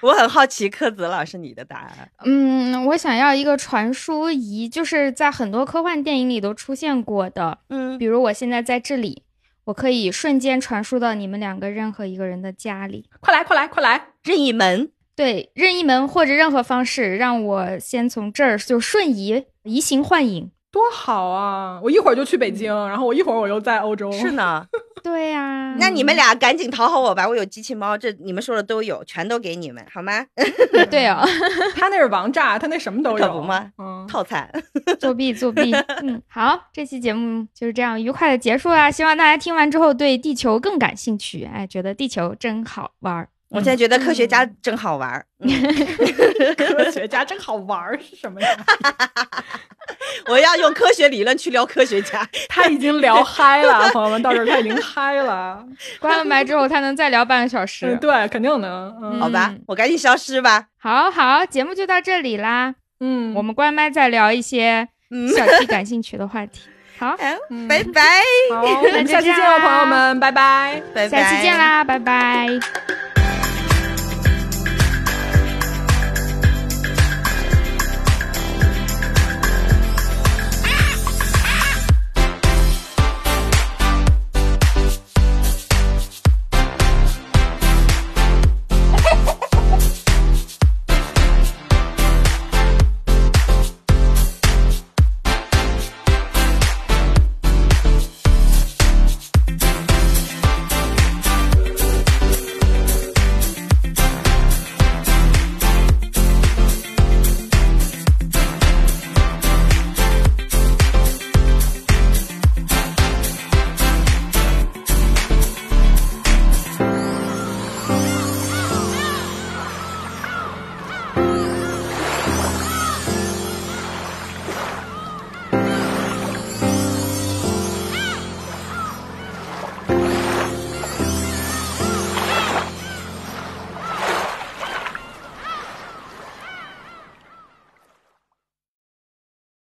[0.00, 2.10] 我很好奇，柯子老师你的答案。
[2.24, 9.24] 嗯，我想要一个传输仪，就是在很多科幻电影里都出现过的，嗯比如我现在在这里，
[9.64, 13.10] 我可以瞬间传输到你们两个任何一个人的家里。
[13.20, 14.08] 快来快来快来！
[14.22, 20.52] 任意门，对，任意门或者任何方式，让我先从这儿就瞬移移形换影。
[20.70, 21.80] 多好啊！
[21.82, 24.12] 我一会儿就去北京，然后我一会儿我又在欧洲。
[24.12, 24.64] 是呢。
[25.02, 30.24] 对呀、那你们俩赶紧讨好我吧，我有机器猫，这你们说的都有，全都给你们，好吗？
[30.88, 31.26] 对哦，
[31.74, 33.72] 他那是王炸，他那什么都有，可不吗？
[33.78, 34.48] 嗯，套餐。
[35.00, 35.72] 作弊作弊。
[36.02, 38.88] 嗯，好，这期节目就是这样愉快的结束啦。
[38.88, 43.28] 希望大家听完之后对地球更感兴趣，哎，觉得地球真好玩儿。
[43.50, 45.48] 我现在觉得科学家真好玩儿， 嗯
[46.56, 48.48] 科学家真好玩儿是什么呀？
[50.28, 52.26] 我要用科学理论去聊科学家。
[52.48, 55.64] 他已经聊嗨了，朋友们，到这儿他已经嗨了。
[55.98, 57.98] 关了麦之后，他能再聊半个小时嗯，。
[57.98, 58.94] 对，肯定能。
[59.02, 60.66] 嗯好吧嗯，我赶紧消失吧。
[60.78, 62.74] 好好，节目就到这里啦。
[63.00, 66.60] 嗯，我们关麦再聊一些嗯，小 T 感兴趣的话题。
[66.98, 67.16] 好，
[67.68, 68.02] 拜拜，
[68.50, 70.82] 好，我们下期见了，朋友们，拜拜。
[70.94, 71.56] 拜拜，下期见。
[71.56, 72.48] 啦，拜拜。